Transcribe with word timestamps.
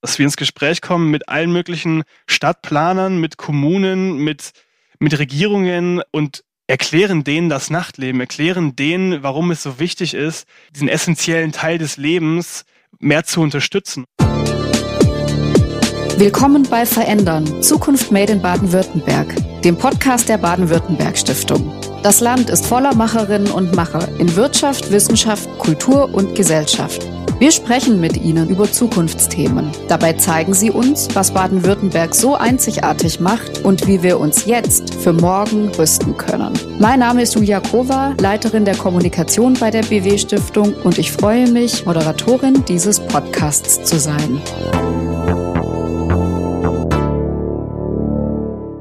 dass 0.00 0.18
wir 0.18 0.24
ins 0.24 0.36
Gespräch 0.36 0.80
kommen 0.80 1.10
mit 1.10 1.28
allen 1.28 1.52
möglichen 1.52 2.04
Stadtplanern, 2.26 3.18
mit 3.20 3.36
Kommunen, 3.36 4.18
mit, 4.18 4.52
mit 4.98 5.18
Regierungen 5.18 6.02
und 6.12 6.44
erklären 6.66 7.24
denen 7.24 7.48
das 7.48 7.70
Nachtleben, 7.70 8.20
erklären 8.20 8.76
denen, 8.76 9.22
warum 9.22 9.50
es 9.50 9.62
so 9.62 9.78
wichtig 9.78 10.14
ist, 10.14 10.46
diesen 10.74 10.88
essentiellen 10.88 11.52
Teil 11.52 11.78
des 11.78 11.96
Lebens 11.96 12.64
mehr 12.98 13.24
zu 13.24 13.40
unterstützen. 13.40 14.04
Willkommen 16.16 16.64
bei 16.64 16.84
Verändern, 16.84 17.62
Zukunft 17.62 18.10
Made 18.10 18.32
in 18.32 18.42
Baden-Württemberg, 18.42 19.34
dem 19.62 19.78
Podcast 19.78 20.28
der 20.28 20.38
Baden-Württemberg 20.38 21.16
Stiftung. 21.16 21.72
Das 22.02 22.20
Land 22.20 22.50
ist 22.50 22.66
voller 22.66 22.94
Macherinnen 22.94 23.50
und 23.50 23.74
Macher 23.74 24.08
in 24.18 24.34
Wirtschaft, 24.36 24.90
Wissenschaft, 24.90 25.48
Kultur 25.58 26.12
und 26.12 26.34
Gesellschaft. 26.34 27.06
Wir 27.38 27.52
sprechen 27.52 28.00
mit 28.00 28.16
ihnen 28.16 28.48
über 28.48 28.70
Zukunftsthemen. 28.70 29.70
Dabei 29.86 30.14
zeigen 30.14 30.54
sie 30.54 30.72
uns, 30.72 31.08
was 31.14 31.32
Baden-Württemberg 31.32 32.12
so 32.12 32.34
einzigartig 32.34 33.20
macht 33.20 33.64
und 33.64 33.86
wie 33.86 34.02
wir 34.02 34.18
uns 34.18 34.44
jetzt 34.46 34.92
für 34.92 35.12
morgen 35.12 35.68
rüsten 35.68 36.16
können. 36.16 36.52
Mein 36.80 36.98
Name 36.98 37.22
ist 37.22 37.36
Julia 37.36 37.60
Kova, 37.60 38.16
Leiterin 38.20 38.64
der 38.64 38.76
Kommunikation 38.76 39.54
bei 39.54 39.70
der 39.70 39.82
BW 39.82 40.18
Stiftung 40.18 40.74
und 40.82 40.98
ich 40.98 41.12
freue 41.12 41.48
mich, 41.48 41.86
Moderatorin 41.86 42.64
dieses 42.64 42.98
Podcasts 42.98 43.84
zu 43.84 44.00
sein. 44.00 44.40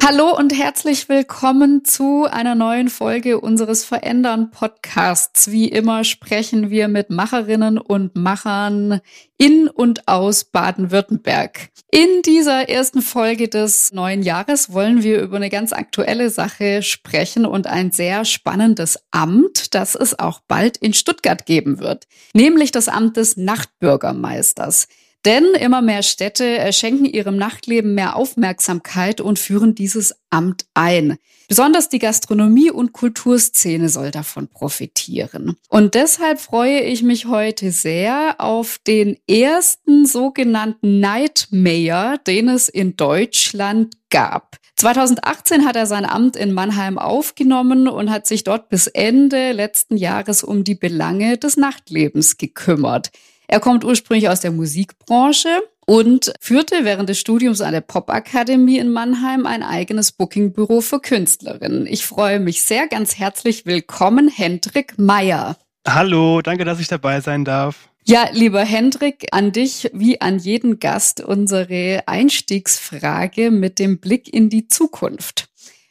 Hallo 0.10 0.34
und 0.34 0.58
herzlich 0.58 1.10
willkommen 1.10 1.84
zu 1.84 2.28
einer 2.32 2.56
neuen 2.56 2.88
Folge 2.88 3.42
unseres 3.42 3.84
Verändern 3.84 4.52
Podcasts. 4.52 5.52
Wie 5.52 5.68
immer 5.68 6.06
sprechen 6.06 6.70
wir 6.70 6.88
mit 6.88 7.10
Macherinnen 7.10 7.78
und 7.78 8.16
Machern 8.16 9.02
in 9.38 9.68
und 9.68 10.08
aus 10.08 10.46
Baden-Württemberg. 10.46 11.72
In 11.92 12.22
dieser 12.26 12.70
ersten 12.70 13.02
Folge 13.02 13.50
des 13.50 13.92
neuen 13.92 14.24
Jahres 14.24 14.72
wollen 14.72 15.04
wir 15.04 15.20
über 15.20 15.36
eine 15.36 15.50
ganz 15.50 15.74
aktuelle 15.74 16.30
Sache 16.30 16.84
sprechen 16.84 17.46
und 17.46 17.68
ein 17.68 17.92
sehr 17.92 18.24
spannendes 18.24 19.00
Amt, 19.12 19.76
das 19.76 19.94
es 19.94 20.18
auch 20.18 20.40
bald 20.48 20.78
in 20.78 20.94
Stuttgart 20.94 21.46
geben 21.46 21.80
wird, 21.80 22.08
nämlich 22.34 22.72
das 22.72 22.88
Amt 22.88 23.18
des 23.18 23.36
Nachtbürgermeisters. 23.36 24.88
Denn 25.26 25.46
immer 25.60 25.82
mehr 25.82 26.04
Städte 26.04 26.46
äh, 26.58 26.72
schenken 26.72 27.06
ihrem 27.06 27.38
Nachtleben 27.38 27.96
mehr 27.96 28.16
Aufmerksamkeit 28.16 29.20
und 29.20 29.40
führen 29.40 29.76
dieses 29.76 30.16
Amt 30.30 30.66
ein. 30.74 31.18
Besonders 31.48 31.88
die 31.88 32.00
Gastronomie- 32.00 32.72
und 32.72 32.92
Kulturszene 32.92 33.88
soll 33.88 34.12
davon 34.12 34.50
profitieren. 34.50 35.56
Und 35.70 35.96
deshalb 35.96 36.40
freue 36.40 36.82
ich 36.82 37.04
mich 37.04 37.26
heute 37.26 37.72
sehr 37.72 38.36
auf 38.40 38.80
den 38.86 39.18
ersten 39.30 40.06
sogenannten 40.06 41.00
Nightmare, 41.00 42.20
den 42.28 42.50
es 42.50 42.68
in 42.68 42.98
Deutschland 42.98 43.96
gab. 44.10 44.58
2018 44.76 45.66
hat 45.66 45.76
er 45.78 45.86
sein 45.86 46.06
Amt 46.06 46.36
in 46.36 46.54
Mannheim 46.54 47.00
aufgenommen 47.00 47.88
und 47.88 48.12
hat 48.12 48.28
sich 48.28 48.44
dort 48.44 48.68
bis 48.70 48.88
Ende 48.88 49.54
letzten 49.54 49.96
Jahres 49.96 50.44
um 50.44 50.64
die 50.66 50.76
Belange 50.76 51.38
des 51.38 51.56
Nachtlebens 51.56 52.38
gekümmert. 52.38 53.10
Er 53.50 53.62
kommt 53.62 53.86
ursprünglich 53.86 54.28
aus 54.28 54.42
der 54.42 54.52
Musikbranche 54.52 55.50
und 55.86 56.34
führte 56.42 56.84
während 56.84 57.08
des 57.08 57.18
Studiums 57.18 57.62
an 57.62 57.72
der 57.72 57.80
Popakademie 57.80 58.78
in 58.78 58.92
Mannheim 58.92 59.46
ein 59.46 59.64
eigenes 59.64 60.12
Bookingbüro 60.12 60.82
für 60.82 61.00
Künstlerinnen. 61.00 61.88
Ich 61.88 62.06
freue 62.06 62.42
mich 62.42 62.64
sehr, 62.64 62.88
ganz 62.90 63.18
herzlich 63.18 63.66
willkommen, 63.66 64.28
Hendrik 64.28 65.00
Meyer. 65.00 65.56
Hallo, 65.88 66.42
danke, 66.42 66.66
dass 66.66 66.82
ich 66.82 66.90
dabei 66.90 67.22
sein 67.22 67.46
darf. 67.46 67.88
Ja, 68.04 68.28
lieber 68.34 68.64
Hendrik, 68.66 69.28
an 69.32 69.54
dich 69.54 69.90
wie 69.94 70.20
an 70.20 70.40
jeden 70.40 70.80
Gast 70.80 71.22
unsere 71.22 72.04
Einstiegsfrage 72.06 73.50
mit 73.50 73.80
dem 73.80 74.00
Blick 74.00 74.34
in 74.34 74.50
die 74.50 74.68
Zukunft. 74.68 75.48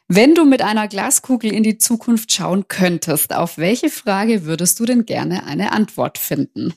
Wenn 0.09 0.37
du 0.37 0.45
mit 0.45 0.63
einer 0.63 0.87
Glaskugel 0.87 1.53
in 1.53 1.65
die 1.65 1.79
Zukunft 1.79 2.33
schauen 2.33 2.69
könntest, 2.69 3.35
auf 3.35 3.59
welche 3.59 3.91
Frage 3.91 4.45
würdest 4.45 4.79
du 4.79 4.85
denn 4.85 5.05
gerne 5.05 5.45
eine 5.47 5.73
Antwort 5.73 6.17
finden? 6.17 6.75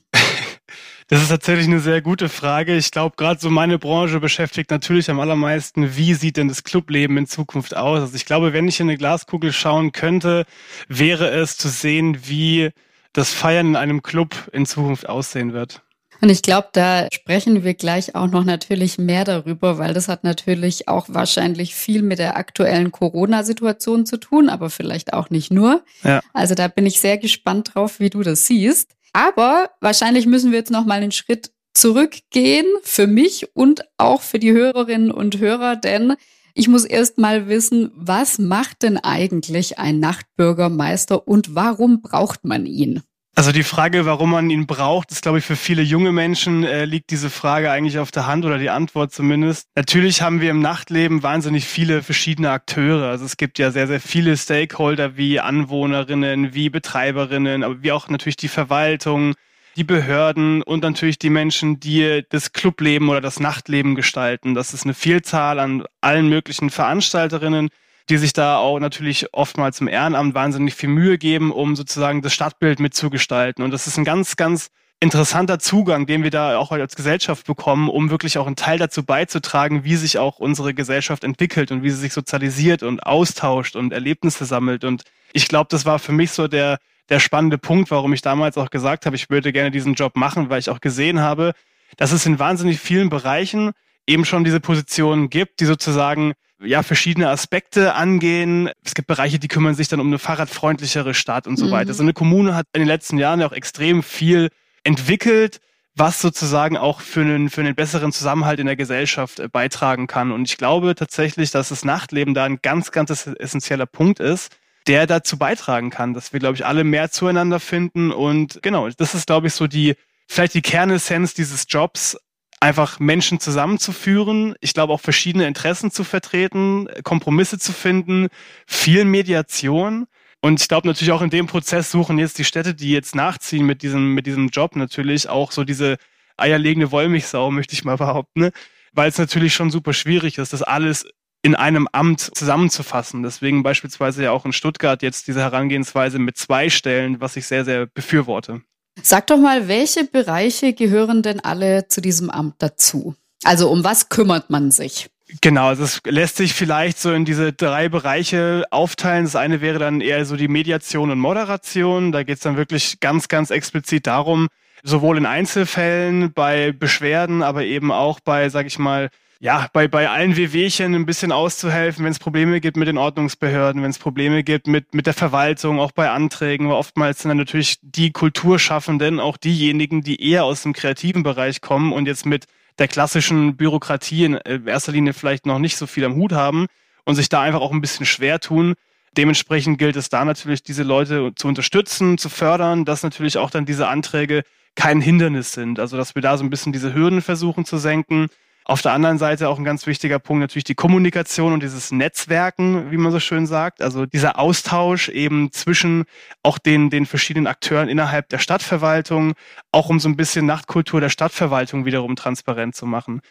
Das 1.09 1.23
ist 1.23 1.29
tatsächlich 1.29 1.65
eine 1.65 1.79
sehr 1.79 2.03
gute 2.03 2.29
Frage. 2.29 2.77
Ich 2.77 2.91
glaube, 2.91 3.15
gerade 3.17 3.39
so 3.39 3.49
meine 3.49 3.79
Branche 3.79 4.19
beschäftigt 4.19 4.69
natürlich 4.69 5.09
am 5.09 5.19
allermeisten, 5.19 5.97
wie 5.97 6.13
sieht 6.13 6.37
denn 6.37 6.47
das 6.47 6.63
Clubleben 6.63 7.17
in 7.17 7.25
Zukunft 7.25 7.75
aus? 7.75 8.01
Also 8.01 8.15
ich 8.15 8.25
glaube, 8.25 8.53
wenn 8.53 8.67
ich 8.67 8.79
in 8.79 8.87
eine 8.87 8.97
Glaskugel 8.97 9.51
schauen 9.51 9.91
könnte, 9.91 10.45
wäre 10.87 11.31
es 11.31 11.57
zu 11.57 11.67
sehen, 11.67 12.27
wie 12.27 12.69
das 13.11 13.33
Feiern 13.33 13.69
in 13.69 13.75
einem 13.75 14.03
Club 14.03 14.35
in 14.53 14.67
Zukunft 14.67 15.09
aussehen 15.09 15.51
wird. 15.51 15.81
Und 16.21 16.29
ich 16.29 16.43
glaube, 16.43 16.67
da 16.73 17.07
sprechen 17.11 17.63
wir 17.63 17.73
gleich 17.73 18.13
auch 18.13 18.27
noch 18.27 18.43
natürlich 18.43 18.99
mehr 18.99 19.23
darüber, 19.23 19.77
weil 19.79 19.93
das 19.93 20.09
hat 20.09 20.23
natürlich 20.23 20.87
auch 20.87 21.07
wahrscheinlich 21.07 21.73
viel 21.73 22.03
mit 22.03 22.19
der 22.19 22.37
aktuellen 22.37 22.91
Corona-Situation 22.91 24.05
zu 24.05 24.17
tun, 24.17 24.49
aber 24.49 24.69
vielleicht 24.69 25.13
auch 25.13 25.29
nicht 25.29 25.49
nur. 25.49 25.83
Ja. 26.03 26.19
Also 26.33 26.55
da 26.55 26.67
bin 26.67 26.85
ich 26.85 26.99
sehr 26.99 27.17
gespannt 27.17 27.71
drauf, 27.73 27.99
wie 27.99 28.09
du 28.09 28.21
das 28.21 28.45
siehst. 28.45 28.95
Aber 29.13 29.71
wahrscheinlich 29.81 30.25
müssen 30.25 30.51
wir 30.51 30.59
jetzt 30.59 30.71
noch 30.71 30.85
mal 30.85 31.01
einen 31.01 31.11
Schritt 31.11 31.51
zurückgehen 31.73 32.65
für 32.83 33.07
mich 33.07 33.55
und 33.55 33.83
auch 33.97 34.21
für 34.21 34.39
die 34.39 34.51
Hörerinnen 34.51 35.11
und 35.11 35.39
Hörer, 35.39 35.75
denn 35.75 36.15
ich 36.53 36.67
muss 36.67 36.83
erst 36.83 37.17
mal 37.17 37.47
wissen, 37.47 37.91
was 37.95 38.37
macht 38.37 38.83
denn 38.83 38.97
eigentlich 38.97 39.79
ein 39.79 39.99
Nachtbürgermeister 39.99 41.27
und 41.27 41.55
warum 41.55 42.01
braucht 42.01 42.43
man 42.43 42.65
ihn? 42.65 43.01
Also 43.39 43.53
die 43.53 43.63
Frage, 43.63 44.05
warum 44.05 44.31
man 44.31 44.49
ihn 44.49 44.67
braucht, 44.67 45.11
ist, 45.11 45.21
glaube 45.21 45.37
ich, 45.37 45.45
für 45.45 45.55
viele 45.55 45.81
junge 45.81 46.11
Menschen 46.11 46.65
äh, 46.65 46.83
liegt 46.83 47.09
diese 47.09 47.29
Frage 47.29 47.71
eigentlich 47.71 47.97
auf 47.97 48.11
der 48.11 48.27
Hand 48.27 48.43
oder 48.43 48.57
die 48.57 48.69
Antwort 48.69 49.13
zumindest. 49.13 49.65
Natürlich 49.77 50.21
haben 50.21 50.41
wir 50.41 50.51
im 50.51 50.59
Nachtleben 50.59 51.23
wahnsinnig 51.23 51.63
viele 51.63 52.03
verschiedene 52.03 52.51
Akteure. 52.51 53.07
Also 53.07 53.23
es 53.23 53.37
gibt 53.37 53.57
ja 53.57 53.71
sehr, 53.71 53.87
sehr 53.87 54.01
viele 54.01 54.35
Stakeholder 54.35 55.15
wie 55.15 55.39
Anwohnerinnen, 55.39 56.53
wie 56.53 56.69
Betreiberinnen, 56.69 57.63
aber 57.63 57.81
wie 57.81 57.93
auch 57.93 58.09
natürlich 58.09 58.35
die 58.35 58.49
Verwaltung, 58.49 59.35
die 59.77 59.85
Behörden 59.85 60.61
und 60.61 60.83
natürlich 60.83 61.17
die 61.17 61.29
Menschen, 61.29 61.79
die 61.79 62.25
das 62.27 62.51
Clubleben 62.51 63.07
oder 63.07 63.21
das 63.21 63.39
Nachtleben 63.39 63.95
gestalten. 63.95 64.53
Das 64.53 64.73
ist 64.73 64.83
eine 64.83 64.93
Vielzahl 64.93 65.59
an 65.59 65.85
allen 66.01 66.27
möglichen 66.27 66.69
Veranstalterinnen 66.69 67.69
die 68.09 68.17
sich 68.17 68.33
da 68.33 68.57
auch 68.57 68.79
natürlich 68.79 69.33
oftmals 69.33 69.79
im 69.81 69.87
Ehrenamt 69.87 70.33
wahnsinnig 70.33 70.73
viel 70.73 70.89
Mühe 70.89 71.17
geben, 71.17 71.51
um 71.51 71.75
sozusagen 71.75 72.21
das 72.21 72.33
Stadtbild 72.33 72.79
mitzugestalten. 72.79 73.63
Und 73.63 73.71
das 73.71 73.87
ist 73.87 73.97
ein 73.97 74.05
ganz, 74.05 74.35
ganz 74.35 74.71
interessanter 74.99 75.59
Zugang, 75.59 76.07
den 76.07 76.23
wir 76.23 76.31
da 76.31 76.57
auch 76.57 76.71
als 76.71 76.95
Gesellschaft 76.95 77.45
bekommen, 77.45 77.87
um 77.87 78.09
wirklich 78.09 78.37
auch 78.37 78.47
einen 78.47 78.55
Teil 78.55 78.77
dazu 78.77 79.03
beizutragen, 79.03 79.83
wie 79.83 79.95
sich 79.95 80.17
auch 80.17 80.39
unsere 80.39 80.73
Gesellschaft 80.73 81.23
entwickelt 81.23 81.71
und 81.71 81.83
wie 81.83 81.89
sie 81.89 81.97
sich 81.97 82.13
sozialisiert 82.13 82.83
und 82.83 83.01
austauscht 83.01 83.75
und 83.75 83.93
Erlebnisse 83.93 84.45
sammelt. 84.45 84.83
Und 84.83 85.03
ich 85.31 85.47
glaube, 85.47 85.67
das 85.69 85.85
war 85.85 85.99
für 85.99 86.11
mich 86.11 86.31
so 86.31 86.47
der, 86.47 86.79
der 87.07 87.19
spannende 87.19 87.57
Punkt, 87.57 87.91
warum 87.91 88.11
ich 88.11 88.21
damals 88.21 88.57
auch 88.57 88.71
gesagt 88.71 89.05
habe, 89.05 89.15
ich 89.15 89.29
würde 89.29 89.53
gerne 89.53 89.71
diesen 89.71 89.93
Job 89.93 90.17
machen, 90.17 90.49
weil 90.49 90.59
ich 90.59 90.69
auch 90.69 90.81
gesehen 90.81 91.21
habe, 91.21 91.53
dass 91.95 92.11
es 92.11 92.25
in 92.25 92.39
wahnsinnig 92.39 92.79
vielen 92.79 93.09
Bereichen 93.09 93.71
eben 94.09 94.25
schon 94.25 94.43
diese 94.43 94.59
Positionen 94.59 95.29
gibt, 95.29 95.59
die 95.59 95.65
sozusagen 95.65 96.33
ja 96.61 96.83
verschiedene 96.83 97.29
Aspekte 97.29 97.93
angehen. 97.93 98.69
Es 98.83 98.95
gibt 98.95 99.07
Bereiche, 99.07 99.39
die 99.39 99.47
kümmern 99.47 99.75
sich 99.75 99.87
dann 99.87 99.99
um 99.99 100.07
eine 100.07 100.19
fahrradfreundlichere 100.19 101.13
Stadt 101.13 101.47
und 101.47 101.57
so 101.57 101.67
mhm. 101.67 101.71
weiter. 101.71 101.93
So 101.93 102.03
eine 102.03 102.13
Kommune 102.13 102.55
hat 102.55 102.65
in 102.73 102.81
den 102.81 102.87
letzten 102.87 103.17
Jahren 103.17 103.39
ja 103.39 103.47
auch 103.47 103.53
extrem 103.53 104.03
viel 104.03 104.49
entwickelt, 104.83 105.59
was 105.95 106.21
sozusagen 106.21 106.77
auch 106.77 107.01
für 107.01 107.21
einen, 107.21 107.49
für 107.49 107.61
einen 107.61 107.75
besseren 107.75 108.11
Zusammenhalt 108.11 108.59
in 108.59 108.65
der 108.65 108.75
Gesellschaft 108.75 109.39
äh, 109.39 109.47
beitragen 109.47 110.07
kann. 110.07 110.31
Und 110.31 110.49
ich 110.49 110.57
glaube 110.57 110.95
tatsächlich, 110.95 111.51
dass 111.51 111.69
das 111.69 111.85
Nachtleben 111.85 112.33
da 112.33 112.45
ein 112.45 112.59
ganz, 112.61 112.91
ganz 112.91 113.09
essentieller 113.11 113.85
Punkt 113.85 114.19
ist, 114.19 114.55
der 114.87 115.07
dazu 115.07 115.37
beitragen 115.37 115.89
kann, 115.89 116.13
dass 116.13 116.33
wir, 116.33 116.39
glaube 116.39 116.55
ich, 116.55 116.65
alle 116.65 116.83
mehr 116.83 117.11
zueinander 117.11 117.59
finden. 117.59 118.11
Und 118.11 118.61
genau, 118.63 118.89
das 118.89 119.13
ist, 119.13 119.27
glaube 119.27 119.47
ich, 119.47 119.53
so 119.53 119.67
die, 119.67 119.95
vielleicht 120.27 120.53
die 120.53 120.61
Kernessenz 120.61 121.33
dieses 121.33 121.65
Jobs, 121.69 122.17
einfach 122.59 122.99
Menschen 122.99 123.39
zusammenzuführen, 123.39 124.55
ich 124.59 124.73
glaube 124.73 124.93
auch 124.93 125.01
verschiedene 125.01 125.47
Interessen 125.47 125.91
zu 125.91 126.03
vertreten, 126.03 126.87
Kompromisse 127.03 127.57
zu 127.57 127.71
finden, 127.71 128.27
viel 128.67 129.05
Mediation. 129.05 130.07
Und 130.41 130.61
ich 130.61 130.67
glaube 130.67 130.87
natürlich 130.87 131.11
auch 131.11 131.21
in 131.21 131.29
dem 131.29 131.47
Prozess 131.47 131.91
suchen 131.91 132.17
jetzt 132.17 132.37
die 132.37 132.45
Städte, 132.45 132.73
die 132.73 132.91
jetzt 132.91 133.15
nachziehen 133.15 133.65
mit 133.65 133.81
diesem, 133.81 134.13
mit 134.13 134.25
diesem 134.25 134.49
Job 134.49 134.75
natürlich 134.75 135.29
auch 135.29 135.51
so 135.51 135.63
diese 135.63 135.97
eierlegende 136.37 136.91
Wollmilchsau, 136.91 137.51
möchte 137.51 137.73
ich 137.73 137.83
mal 137.83 137.97
behaupten, 137.97 138.39
ne? 138.39 138.51
weil 138.93 139.09
es 139.09 139.17
natürlich 139.17 139.53
schon 139.53 139.69
super 139.69 139.93
schwierig 139.93 140.37
ist, 140.37 140.53
das 140.53 140.63
alles 140.63 141.05
in 141.41 141.55
einem 141.55 141.87
Amt 141.91 142.21
zusammenzufassen. 142.21 143.23
Deswegen 143.23 143.63
beispielsweise 143.63 144.23
ja 144.23 144.31
auch 144.31 144.45
in 144.45 144.53
Stuttgart 144.53 145.01
jetzt 145.01 145.27
diese 145.27 145.41
Herangehensweise 145.41 146.19
mit 146.19 146.37
zwei 146.37 146.69
Stellen, 146.69 147.21
was 147.21 147.35
ich 147.35 147.45
sehr, 147.45 147.65
sehr 147.65 147.85
befürworte. 147.85 148.61
Sag 149.03 149.27
doch 149.27 149.37
mal, 149.37 149.67
welche 149.67 150.05
Bereiche 150.05 150.73
gehören 150.73 151.21
denn 151.21 151.39
alle 151.39 151.87
zu 151.87 152.01
diesem 152.01 152.29
Amt 152.29 152.55
dazu? 152.59 153.15
Also 153.43 153.69
um 153.69 153.83
was 153.83 154.09
kümmert 154.09 154.49
man 154.49 154.71
sich? 154.71 155.09
Genau, 155.41 155.67
also 155.67 155.83
es 155.83 156.01
lässt 156.05 156.37
sich 156.37 156.53
vielleicht 156.53 156.99
so 156.99 157.13
in 157.13 157.23
diese 157.23 157.53
drei 157.53 157.87
Bereiche 157.87 158.65
aufteilen. 158.71 159.25
Das 159.25 159.35
eine 159.35 159.61
wäre 159.61 159.77
dann 159.77 160.01
eher 160.01 160.25
so 160.25 160.35
die 160.35 160.47
Mediation 160.47 161.11
und 161.11 161.19
Moderation. 161.19 162.11
Da 162.11 162.23
geht 162.23 162.37
es 162.37 162.43
dann 162.43 162.57
wirklich 162.57 162.99
ganz, 162.99 163.27
ganz 163.27 163.51
explizit 163.51 164.07
darum, 164.07 164.47
sowohl 164.81 165.17
in 165.17 165.27
Einzelfällen, 165.27 166.33
bei 166.33 166.71
Beschwerden, 166.71 167.43
aber 167.43 167.63
eben 167.63 167.91
auch 167.91 168.19
bei, 168.19 168.49
sag 168.49 168.65
ich 168.65 168.79
mal, 168.79 169.09
ja, 169.41 169.69
bei, 169.71 169.87
bei 169.87 170.09
allen 170.09 170.35
Wehwehchen 170.35 170.93
ein 170.93 171.05
bisschen 171.05 171.31
auszuhelfen, 171.31 172.03
wenn 172.03 172.11
es 172.11 172.19
Probleme 172.19 172.59
gibt 172.59 172.75
mit 172.75 172.89
den 172.89 172.97
Ordnungsbehörden, 172.97 173.81
wenn 173.81 173.89
es 173.89 173.97
Probleme 173.97 174.43
gibt 174.43 174.67
mit, 174.67 174.93
mit 174.93 175.07
der 175.07 175.13
Verwaltung, 175.13 175.79
auch 175.79 175.93
bei 175.93 176.09
Anträgen. 176.09 176.67
Weil 176.67 176.75
oftmals 176.75 177.21
sind 177.21 177.29
dann 177.29 177.37
natürlich 177.37 177.79
die 177.81 178.11
Kulturschaffenden 178.11 179.21
auch 179.21 179.37
diejenigen, 179.37 180.01
die 180.01 180.21
eher 180.21 180.43
aus 180.43 180.63
dem 180.63 180.73
kreativen 180.73 181.23
Bereich 181.23 181.61
kommen 181.61 181.93
und 181.93 182.05
jetzt 182.05 182.25
mit 182.25 182.47
der 182.79 182.89
klassischen 182.89 183.55
Bürokratie 183.55 184.25
in 184.25 184.33
erster 184.65 184.91
Linie 184.91 185.13
vielleicht 185.13 185.45
noch 185.45 185.59
nicht 185.59 185.77
so 185.77 185.87
viel 185.87 186.03
am 186.03 186.15
Hut 186.15 186.33
haben 186.33 186.67
und 187.05 187.15
sich 187.15 187.29
da 187.29 187.41
einfach 187.41 187.61
auch 187.61 187.71
ein 187.71 187.81
bisschen 187.81 188.05
schwer 188.05 188.41
tun. 188.41 188.73
Dementsprechend 189.15 189.77
gilt 189.77 189.95
es 189.95 190.09
da 190.09 190.25
natürlich, 190.25 190.63
diese 190.63 190.83
Leute 190.83 191.31
zu 191.35 191.47
unterstützen, 191.47 192.17
zu 192.17 192.27
fördern, 192.27 192.83
dass 192.83 193.03
natürlich 193.03 193.37
auch 193.37 193.51
dann 193.51 193.65
diese 193.65 193.87
Anträge 193.87 194.43
kein 194.75 194.99
Hindernis 194.99 195.53
sind. 195.53 195.79
Also 195.79 195.95
dass 195.95 196.15
wir 196.15 196.21
da 196.21 196.37
so 196.37 196.43
ein 196.43 196.49
bisschen 196.49 196.73
diese 196.73 196.93
Hürden 196.93 197.21
versuchen 197.21 197.63
zu 197.63 197.77
senken 197.77 198.27
auf 198.69 198.83
der 198.83 198.93
anderen 198.93 199.17
Seite 199.17 199.49
auch 199.49 199.57
ein 199.57 199.63
ganz 199.63 199.87
wichtiger 199.87 200.19
Punkt 200.19 200.41
natürlich 200.41 200.63
die 200.63 200.75
Kommunikation 200.75 201.53
und 201.53 201.63
dieses 201.63 201.91
Netzwerken, 201.91 202.91
wie 202.91 202.97
man 202.97 203.11
so 203.11 203.19
schön 203.19 203.47
sagt. 203.47 203.81
Also 203.81 204.05
dieser 204.05 204.37
Austausch 204.37 205.09
eben 205.09 205.51
zwischen 205.51 206.05
auch 206.43 206.59
den, 206.59 206.91
den 206.91 207.07
verschiedenen 207.07 207.47
Akteuren 207.47 207.89
innerhalb 207.89 208.29
der 208.29 208.37
Stadtverwaltung, 208.37 209.33
auch 209.71 209.89
um 209.89 209.99
so 209.99 210.07
ein 210.07 210.15
bisschen 210.15 210.45
Nachtkultur 210.45 211.01
der 211.01 211.09
Stadtverwaltung 211.09 211.85
wiederum 211.85 212.15
transparent 212.15 212.75
zu 212.75 212.85
machen. 212.85 213.21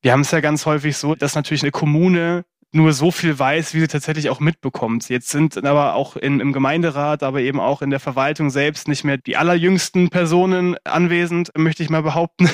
Wir 0.00 0.12
haben 0.12 0.20
es 0.20 0.30
ja 0.30 0.38
ganz 0.38 0.64
häufig 0.64 0.96
so, 0.96 1.16
dass 1.16 1.34
natürlich 1.34 1.64
eine 1.64 1.72
Kommune 1.72 2.44
nur 2.74 2.92
so 2.92 3.10
viel 3.10 3.38
weiß, 3.38 3.74
wie 3.74 3.80
sie 3.80 3.88
tatsächlich 3.88 4.30
auch 4.30 4.40
mitbekommt. 4.40 5.08
Jetzt 5.08 5.30
sind 5.30 5.64
aber 5.64 5.94
auch 5.94 6.16
in, 6.16 6.40
im 6.40 6.52
Gemeinderat, 6.52 7.22
aber 7.22 7.40
eben 7.40 7.60
auch 7.60 7.82
in 7.82 7.90
der 7.90 8.00
Verwaltung 8.00 8.50
selbst 8.50 8.88
nicht 8.88 9.04
mehr 9.04 9.16
die 9.16 9.36
allerjüngsten 9.36 10.10
Personen 10.10 10.76
anwesend, 10.84 11.50
möchte 11.56 11.82
ich 11.82 11.90
mal 11.90 12.02
behaupten. 12.02 12.48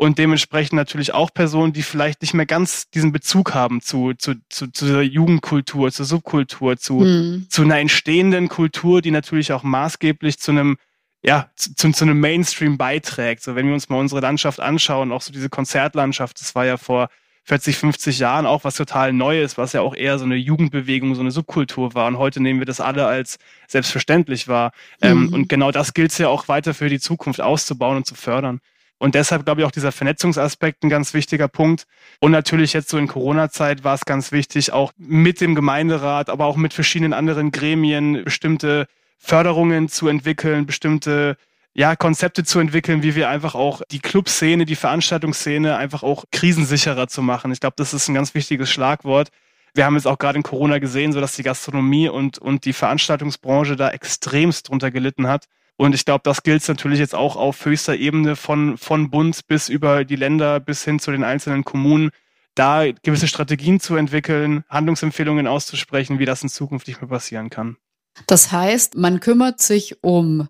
Und 0.00 0.16
dementsprechend 0.16 0.78
natürlich 0.78 1.12
auch 1.12 1.30
Personen, 1.30 1.74
die 1.74 1.82
vielleicht 1.82 2.22
nicht 2.22 2.32
mehr 2.32 2.46
ganz 2.46 2.88
diesen 2.88 3.12
Bezug 3.12 3.52
haben 3.52 3.82
zu, 3.82 4.14
zu, 4.14 4.32
zu, 4.48 4.72
zu 4.72 4.86
der 4.86 5.02
Jugendkultur, 5.02 5.92
zur 5.92 6.06
Subkultur, 6.06 6.78
zu, 6.78 7.00
mhm. 7.00 7.48
zu 7.50 7.60
einer 7.60 7.80
entstehenden 7.80 8.48
Kultur, 8.48 9.02
die 9.02 9.10
natürlich 9.10 9.52
auch 9.52 9.62
maßgeblich 9.62 10.38
zu 10.38 10.52
einem 10.52 10.78
ja, 11.22 11.50
zu, 11.54 11.92
zu 11.92 12.04
einem 12.04 12.18
Mainstream 12.18 12.78
beiträgt. 12.78 13.42
So, 13.42 13.56
wenn 13.56 13.66
wir 13.66 13.74
uns 13.74 13.90
mal 13.90 13.98
unsere 13.98 14.22
Landschaft 14.22 14.58
anschauen, 14.58 15.12
auch 15.12 15.20
so 15.20 15.34
diese 15.34 15.50
Konzertlandschaft, 15.50 16.40
das 16.40 16.54
war 16.54 16.64
ja 16.64 16.78
vor 16.78 17.10
40, 17.44 17.76
50 17.76 18.20
Jahren 18.20 18.46
auch 18.46 18.64
was 18.64 18.76
total 18.76 19.12
Neues, 19.12 19.58
was 19.58 19.74
ja 19.74 19.82
auch 19.82 19.94
eher 19.94 20.18
so 20.18 20.24
eine 20.24 20.36
Jugendbewegung, 20.36 21.14
so 21.14 21.20
eine 21.20 21.30
Subkultur 21.30 21.92
war. 21.92 22.06
Und 22.06 22.16
heute 22.16 22.40
nehmen 22.40 22.58
wir 22.58 22.64
das 22.64 22.80
alle 22.80 23.04
als 23.04 23.38
selbstverständlich 23.68 24.48
wahr. 24.48 24.72
Mhm. 25.02 25.08
Ähm, 25.08 25.32
und 25.34 25.48
genau 25.50 25.70
das 25.72 25.92
gilt 25.92 26.12
es 26.12 26.16
ja 26.16 26.28
auch 26.28 26.48
weiter 26.48 26.72
für 26.72 26.88
die 26.88 27.00
Zukunft 27.00 27.42
auszubauen 27.42 27.98
und 27.98 28.06
zu 28.06 28.14
fördern. 28.14 28.60
Und 29.00 29.14
deshalb 29.14 29.46
glaube 29.46 29.62
ich 29.62 29.66
auch 29.66 29.70
dieser 29.70 29.92
Vernetzungsaspekt 29.92 30.84
ein 30.84 30.90
ganz 30.90 31.14
wichtiger 31.14 31.48
Punkt. 31.48 31.86
Und 32.20 32.32
natürlich 32.32 32.74
jetzt 32.74 32.90
so 32.90 32.98
in 32.98 33.08
Corona-Zeit 33.08 33.82
war 33.82 33.94
es 33.94 34.04
ganz 34.04 34.30
wichtig, 34.30 34.74
auch 34.74 34.92
mit 34.98 35.40
dem 35.40 35.54
Gemeinderat, 35.54 36.28
aber 36.28 36.44
auch 36.44 36.56
mit 36.56 36.74
verschiedenen 36.74 37.14
anderen 37.14 37.50
Gremien 37.50 38.24
bestimmte 38.24 38.86
Förderungen 39.16 39.88
zu 39.88 40.06
entwickeln, 40.06 40.66
bestimmte 40.66 41.38
ja, 41.72 41.96
Konzepte 41.96 42.44
zu 42.44 42.58
entwickeln, 42.58 43.02
wie 43.02 43.14
wir 43.14 43.30
einfach 43.30 43.54
auch 43.54 43.80
die 43.90 44.00
Clubszene, 44.00 44.66
die 44.66 44.76
Veranstaltungsszene 44.76 45.76
einfach 45.76 46.02
auch 46.02 46.26
krisensicherer 46.30 47.08
zu 47.08 47.22
machen. 47.22 47.52
Ich 47.52 47.60
glaube, 47.60 47.76
das 47.78 47.94
ist 47.94 48.06
ein 48.08 48.14
ganz 48.14 48.34
wichtiges 48.34 48.70
Schlagwort. 48.70 49.30
Wir 49.72 49.86
haben 49.86 49.94
jetzt 49.94 50.06
auch 50.06 50.18
gerade 50.18 50.36
in 50.36 50.42
Corona 50.42 50.78
gesehen, 50.78 51.14
so 51.14 51.20
dass 51.22 51.36
die 51.36 51.42
Gastronomie 51.42 52.10
und, 52.10 52.36
und 52.36 52.66
die 52.66 52.74
Veranstaltungsbranche 52.74 53.76
da 53.76 53.88
extremst 53.88 54.68
drunter 54.68 54.90
gelitten 54.90 55.26
hat. 55.26 55.46
Und 55.80 55.94
ich 55.94 56.04
glaube, 56.04 56.20
das 56.24 56.42
gilt 56.42 56.68
natürlich 56.68 56.98
jetzt 56.98 57.14
auch 57.14 57.36
auf 57.36 57.64
höchster 57.64 57.96
Ebene 57.96 58.36
von, 58.36 58.76
von 58.76 59.08
Bund 59.08 59.46
bis 59.46 59.70
über 59.70 60.04
die 60.04 60.16
Länder 60.16 60.60
bis 60.60 60.84
hin 60.84 60.98
zu 60.98 61.10
den 61.10 61.24
einzelnen 61.24 61.64
Kommunen, 61.64 62.10
da 62.54 62.84
gewisse 63.02 63.26
Strategien 63.26 63.80
zu 63.80 63.96
entwickeln, 63.96 64.62
Handlungsempfehlungen 64.68 65.46
auszusprechen, 65.46 66.18
wie 66.18 66.26
das 66.26 66.42
in 66.42 66.50
Zukunft 66.50 66.86
nicht 66.86 67.00
mehr 67.00 67.08
passieren 67.08 67.48
kann. 67.48 67.78
Das 68.26 68.52
heißt, 68.52 68.96
man 68.96 69.20
kümmert 69.20 69.62
sich 69.62 70.04
um 70.04 70.48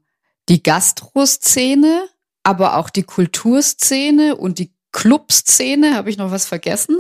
die 0.49 0.65
Gastroszene, 0.65 2.09
aber 2.43 2.77
auch 2.77 2.91
die 2.91 3.05
Kulturszene 3.05 4.35
und 4.35 4.59
die 4.59 4.75
Clubszene. 4.91 5.95
Habe 5.95 6.11
ich 6.11 6.19
noch 6.19 6.33
was 6.33 6.47
vergessen? 6.47 6.99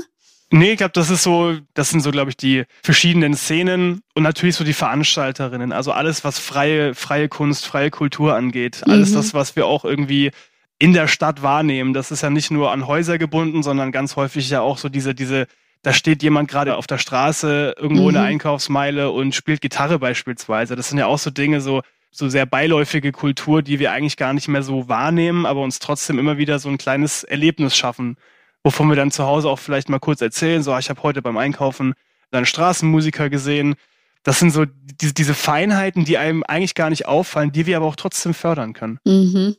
Nee, 0.52 0.73
ich 0.73 0.79
glaube, 0.79 0.93
das 0.93 1.11
ist 1.11 1.23
so, 1.23 1.56
das 1.75 1.91
sind 1.91 2.00
so, 2.00 2.11
glaube 2.11 2.31
ich, 2.31 2.37
die 2.37 2.64
verschiedenen 2.82 3.35
Szenen 3.35 4.02
und 4.14 4.25
natürlich 4.25 4.56
so 4.56 4.64
die 4.64 4.73
Veranstalterinnen. 4.73 5.70
Also 5.73 5.93
alles, 5.93 6.25
was 6.25 6.41
freie, 6.41 6.94
freie 6.94 7.29
Kunst, 7.29 7.67
freie 7.67 7.91
Kultur 7.91 8.35
angeht. 8.35 8.82
Alles 8.87 9.11
mhm. 9.11 9.14
das, 9.14 9.35
was 9.35 9.55
wir 9.55 9.67
auch 9.67 9.85
irgendwie 9.85 10.32
in 10.81 10.93
der 10.93 11.06
Stadt 11.06 11.43
wahrnehmen. 11.43 11.94
Das 11.94 12.11
ist 12.11 12.23
ja 12.23 12.31
nicht 12.31 12.50
nur 12.50 12.73
an 12.73 12.88
Häuser 12.88 13.17
gebunden, 13.17 13.62
sondern 13.62 13.93
ganz 13.93 14.17
häufig 14.17 14.50
ja 14.50 14.61
auch 14.61 14.79
so 14.79 14.88
diese, 14.88 15.14
diese, 15.14 15.47
da 15.82 15.93
steht 15.93 16.23
jemand 16.23 16.50
gerade 16.50 16.76
auf 16.76 16.88
der 16.88 16.99
Straße 16.99 17.76
irgendwo 17.79 18.02
mhm. 18.02 18.08
in 18.08 18.14
der 18.14 18.23
mhm. 18.23 18.29
Einkaufsmeile 18.29 19.11
und 19.12 19.37
spielt 19.37 19.61
Gitarre 19.61 20.00
beispielsweise. 20.00 20.75
Das 20.75 20.88
sind 20.88 20.99
ja 20.99 21.06
auch 21.06 21.19
so 21.19 21.31
Dinge, 21.31 21.61
so 21.61 21.82
so 22.11 22.29
sehr 22.29 22.44
beiläufige 22.44 23.12
Kultur, 23.12 23.62
die 23.62 23.79
wir 23.79 23.93
eigentlich 23.93 24.17
gar 24.17 24.32
nicht 24.32 24.49
mehr 24.49 24.62
so 24.62 24.88
wahrnehmen, 24.88 25.47
aber 25.47 25.62
uns 25.62 25.79
trotzdem 25.79 26.19
immer 26.19 26.38
wieder 26.38 26.58
so 26.58 26.69
ein 26.69 26.79
kleines 26.79 27.23
Erlebnis 27.23 27.76
schaffen, 27.76 28.17
wovon 28.62 28.89
wir 28.89 28.97
dann 28.97 29.11
zu 29.11 29.25
Hause 29.25 29.49
auch 29.49 29.59
vielleicht 29.59 29.89
mal 29.89 29.99
kurz 29.99 30.21
erzählen. 30.21 30.62
So, 30.62 30.77
ich 30.77 30.91
habe 30.91 31.03
heute 31.03 31.23
beim 31.23 31.37
Einkaufen 31.37 31.95
einen 32.31 32.47
Straßenmusiker 32.47 33.31
gesehen. 33.31 33.75
Das 34.23 34.39
sind 34.39 34.51
so 34.51 34.67
diese, 34.67 35.15
diese 35.15 35.35
Feinheiten, 35.35 36.05
die 36.05 36.19
einem 36.19 36.43
eigentlich 36.43 36.75
gar 36.75 36.91
nicht 36.91 37.07
auffallen, 37.07 37.53
die 37.53 37.67
wir 37.67 37.77
aber 37.77 37.87
auch 37.87 37.97
trotzdem 37.97 38.35
fördern 38.35 38.73
können. 38.73 38.99
Mhm. 39.05 39.57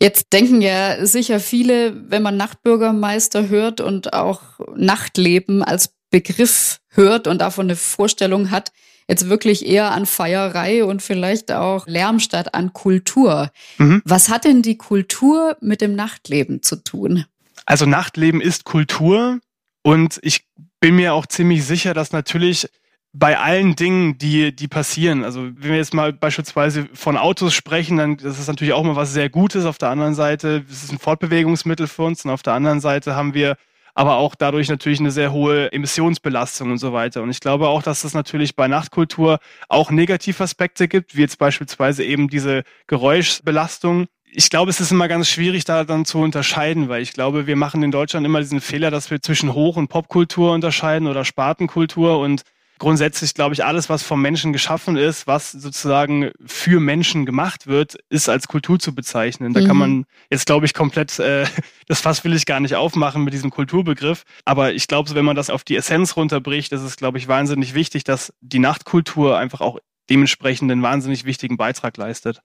Jetzt 0.00 0.32
denken 0.32 0.60
ja 0.60 1.06
sicher 1.06 1.40
viele, 1.40 2.10
wenn 2.10 2.22
man 2.22 2.36
Nachtbürgermeister 2.36 3.48
hört 3.48 3.80
und 3.80 4.12
auch 4.12 4.42
Nachtleben 4.76 5.62
als 5.62 5.94
Begriff 6.10 6.80
hört 6.88 7.26
und 7.26 7.40
davon 7.40 7.66
eine 7.66 7.76
Vorstellung 7.76 8.50
hat, 8.50 8.72
jetzt 9.08 9.28
wirklich 9.28 9.66
eher 9.66 9.92
an 9.92 10.06
Feierei 10.06 10.84
und 10.84 11.02
vielleicht 11.02 11.52
auch 11.52 11.86
Lärm 11.86 12.20
statt 12.20 12.54
an 12.54 12.72
Kultur. 12.72 13.50
Mhm. 13.78 14.02
Was 14.04 14.28
hat 14.28 14.44
denn 14.44 14.62
die 14.62 14.76
Kultur 14.76 15.56
mit 15.60 15.80
dem 15.80 15.94
Nachtleben 15.94 16.62
zu 16.62 16.76
tun? 16.76 17.24
Also 17.66 17.86
Nachtleben 17.86 18.40
ist 18.40 18.64
Kultur 18.64 19.40
und 19.82 20.18
ich 20.22 20.46
bin 20.80 20.96
mir 20.96 21.14
auch 21.14 21.26
ziemlich 21.26 21.64
sicher, 21.64 21.94
dass 21.94 22.12
natürlich 22.12 22.68
bei 23.16 23.38
allen 23.38 23.76
Dingen, 23.76 24.18
die, 24.18 24.54
die 24.54 24.66
passieren, 24.66 25.22
also 25.24 25.44
wenn 25.44 25.70
wir 25.70 25.76
jetzt 25.76 25.94
mal 25.94 26.12
beispielsweise 26.12 26.88
von 26.94 27.16
Autos 27.16 27.54
sprechen, 27.54 27.96
dann 27.96 28.16
das 28.16 28.40
ist 28.40 28.48
natürlich 28.48 28.74
auch 28.74 28.82
mal 28.82 28.96
was 28.96 29.12
sehr 29.12 29.30
Gutes. 29.30 29.66
Auf 29.66 29.78
der 29.78 29.90
anderen 29.90 30.14
Seite, 30.14 30.64
es 30.68 30.82
ist 30.82 30.92
ein 30.92 30.98
Fortbewegungsmittel 30.98 31.86
für 31.86 32.02
uns 32.02 32.24
und 32.24 32.32
auf 32.32 32.42
der 32.42 32.54
anderen 32.54 32.80
Seite 32.80 33.14
haben 33.14 33.32
wir 33.32 33.56
aber 33.94 34.16
auch 34.16 34.34
dadurch 34.34 34.68
natürlich 34.68 34.98
eine 34.98 35.12
sehr 35.12 35.32
hohe 35.32 35.70
Emissionsbelastung 35.72 36.72
und 36.72 36.78
so 36.78 36.92
weiter. 36.92 37.22
Und 37.22 37.30
ich 37.30 37.38
glaube 37.38 37.68
auch, 37.68 37.82
dass 37.82 38.02
es 38.02 38.12
natürlich 38.12 38.56
bei 38.56 38.66
Nachtkultur 38.66 39.38
auch 39.68 39.92
Negativaspekte 39.92 40.88
gibt, 40.88 41.16
wie 41.16 41.20
jetzt 41.20 41.38
beispielsweise 41.38 42.02
eben 42.02 42.28
diese 42.28 42.64
Geräuschbelastung. 42.88 44.06
Ich 44.36 44.50
glaube, 44.50 44.70
es 44.70 44.80
ist 44.80 44.90
immer 44.90 45.06
ganz 45.06 45.28
schwierig, 45.28 45.64
da 45.64 45.84
dann 45.84 46.04
zu 46.04 46.18
unterscheiden, 46.18 46.88
weil 46.88 47.02
ich 47.02 47.12
glaube, 47.12 47.46
wir 47.46 47.54
machen 47.54 47.84
in 47.84 47.92
Deutschland 47.92 48.26
immer 48.26 48.40
diesen 48.40 48.60
Fehler, 48.60 48.90
dass 48.90 49.10
wir 49.10 49.22
zwischen 49.22 49.54
Hoch- 49.54 49.76
und 49.76 49.86
Popkultur 49.86 50.52
unterscheiden 50.52 51.06
oder 51.06 51.24
Spartenkultur 51.24 52.18
und 52.18 52.42
grundsätzlich 52.78 53.34
glaube 53.34 53.54
ich, 53.54 53.64
alles, 53.64 53.88
was 53.88 54.02
vom 54.02 54.20
Menschen 54.20 54.52
geschaffen 54.52 54.96
ist, 54.96 55.28
was 55.28 55.52
sozusagen 55.52 56.32
für 56.44 56.80
Menschen 56.80 57.26
gemacht 57.26 57.68
wird, 57.68 57.96
ist 58.08 58.28
als 58.28 58.48
Kultur 58.48 58.80
zu 58.80 58.92
bezeichnen. 58.92 59.52
Da 59.52 59.60
mhm. 59.60 59.66
kann 59.66 59.76
man 59.76 60.04
jetzt, 60.30 60.46
glaube 60.46 60.66
ich, 60.66 60.74
komplett, 60.74 61.18
äh, 61.20 61.46
das 61.86 62.00
Fass 62.00 62.24
will 62.24 62.34
ich 62.34 62.44
gar 62.44 62.58
nicht 62.58 62.74
aufmachen 62.74 63.22
mit 63.22 63.34
diesem 63.34 63.50
Kulturbegriff. 63.50 64.24
Aber 64.44 64.72
ich 64.72 64.88
glaube, 64.88 65.14
wenn 65.14 65.24
man 65.24 65.36
das 65.36 65.48
auf 65.48 65.62
die 65.62 65.76
Essenz 65.76 66.16
runterbricht, 66.16 66.72
ist 66.72 66.82
es, 66.82 66.96
glaube 66.96 67.18
ich, 67.18 67.28
wahnsinnig 67.28 67.74
wichtig, 67.74 68.02
dass 68.02 68.32
die 68.40 68.58
Nachtkultur 68.58 69.38
einfach 69.38 69.60
auch 69.60 69.78
dementsprechend 70.10 70.70
einen 70.70 70.82
wahnsinnig 70.82 71.24
wichtigen 71.24 71.56
Beitrag 71.56 71.96
leistet. 71.96 72.40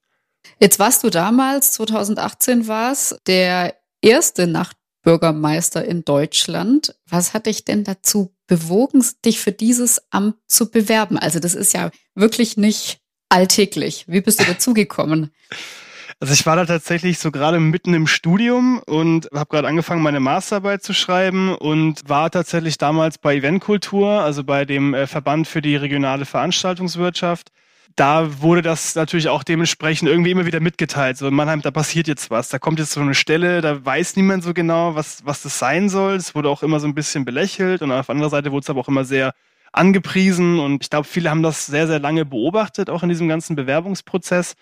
Jetzt 0.58 0.78
warst 0.78 1.04
du 1.04 1.10
damals, 1.10 1.72
2018 1.72 2.68
war 2.68 2.92
es, 2.92 3.16
der 3.26 3.74
erste 4.02 4.46
Nachtbürgermeister 4.46 5.84
in 5.84 6.04
Deutschland. 6.04 6.94
Was 7.08 7.34
hat 7.34 7.46
dich 7.46 7.64
denn 7.64 7.84
dazu 7.84 8.34
bewogen, 8.46 9.04
dich 9.24 9.40
für 9.40 9.52
dieses 9.52 10.02
Amt 10.10 10.36
zu 10.46 10.70
bewerben? 10.70 11.18
Also 11.18 11.38
das 11.38 11.54
ist 11.54 11.74
ja 11.74 11.90
wirklich 12.14 12.56
nicht 12.56 13.00
alltäglich. 13.28 14.04
Wie 14.08 14.20
bist 14.20 14.40
du 14.40 14.44
dazugekommen? 14.48 15.30
Also 16.22 16.34
ich 16.34 16.44
war 16.44 16.56
da 16.56 16.66
tatsächlich 16.66 17.18
so 17.18 17.30
gerade 17.30 17.58
mitten 17.60 17.94
im 17.94 18.06
Studium 18.06 18.82
und 18.84 19.30
habe 19.32 19.48
gerade 19.48 19.68
angefangen, 19.68 20.02
meine 20.02 20.20
Masterarbeit 20.20 20.82
zu 20.82 20.92
schreiben 20.92 21.54
und 21.54 22.06
war 22.10 22.30
tatsächlich 22.30 22.76
damals 22.76 23.16
bei 23.16 23.36
Eventkultur, 23.36 24.20
also 24.20 24.44
bei 24.44 24.66
dem 24.66 24.92
äh, 24.92 25.06
Verband 25.06 25.48
für 25.48 25.62
die 25.62 25.76
regionale 25.76 26.26
Veranstaltungswirtschaft 26.26 27.52
da 27.96 28.40
wurde 28.40 28.62
das 28.62 28.94
natürlich 28.94 29.28
auch 29.28 29.42
dementsprechend 29.42 30.08
irgendwie 30.08 30.30
immer 30.30 30.46
wieder 30.46 30.60
mitgeteilt. 30.60 31.18
So 31.18 31.28
in 31.28 31.34
Mannheim, 31.34 31.60
da 31.60 31.70
passiert 31.70 32.08
jetzt 32.08 32.30
was. 32.30 32.48
Da 32.48 32.58
kommt 32.58 32.78
jetzt 32.78 32.92
so 32.92 33.00
eine 33.00 33.14
Stelle, 33.14 33.60
da 33.60 33.84
weiß 33.84 34.16
niemand 34.16 34.42
so 34.44 34.54
genau, 34.54 34.94
was, 34.94 35.24
was 35.24 35.42
das 35.42 35.58
sein 35.58 35.88
soll. 35.88 36.14
Es 36.14 36.34
wurde 36.34 36.48
auch 36.48 36.62
immer 36.62 36.80
so 36.80 36.86
ein 36.86 36.94
bisschen 36.94 37.24
belächelt 37.24 37.82
und 37.82 37.92
auf 37.92 38.06
der 38.06 38.14
anderen 38.14 38.30
Seite 38.30 38.52
wurde 38.52 38.62
es 38.62 38.70
aber 38.70 38.80
auch 38.80 38.88
immer 38.88 39.04
sehr 39.04 39.34
angepriesen 39.72 40.58
und 40.58 40.82
ich 40.82 40.90
glaube, 40.90 41.06
viele 41.06 41.30
haben 41.30 41.42
das 41.42 41.66
sehr, 41.66 41.86
sehr 41.86 42.00
lange 42.00 42.24
beobachtet, 42.24 42.90
auch 42.90 43.02
in 43.02 43.08
diesem 43.08 43.28
ganzen 43.28 43.54
Bewerbungsprozess, 43.54 44.54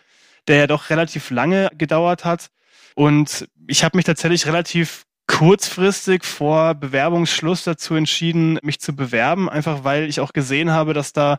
der 0.47 0.56
ja 0.56 0.66
doch 0.66 0.90
relativ 0.90 1.30
lange 1.30 1.70
gedauert 1.76 2.25
hat. 2.25 2.49
Und 2.94 3.49
ich 3.66 3.85
habe 3.85 3.97
mich 3.97 4.04
tatsächlich 4.04 4.47
relativ 4.47 5.04
kurzfristig 5.26 6.25
vor 6.25 6.75
Bewerbungsschluss 6.75 7.64
dazu 7.64 7.94
entschieden, 7.94 8.58
mich 8.62 8.80
zu 8.80 8.94
bewerben, 8.97 9.49
einfach 9.49 9.85
weil 9.85 10.08
ich 10.08 10.20
auch 10.20 10.32
gesehen 10.32 10.73
habe, 10.73 10.94
dass 10.94 11.12
da 11.12 11.38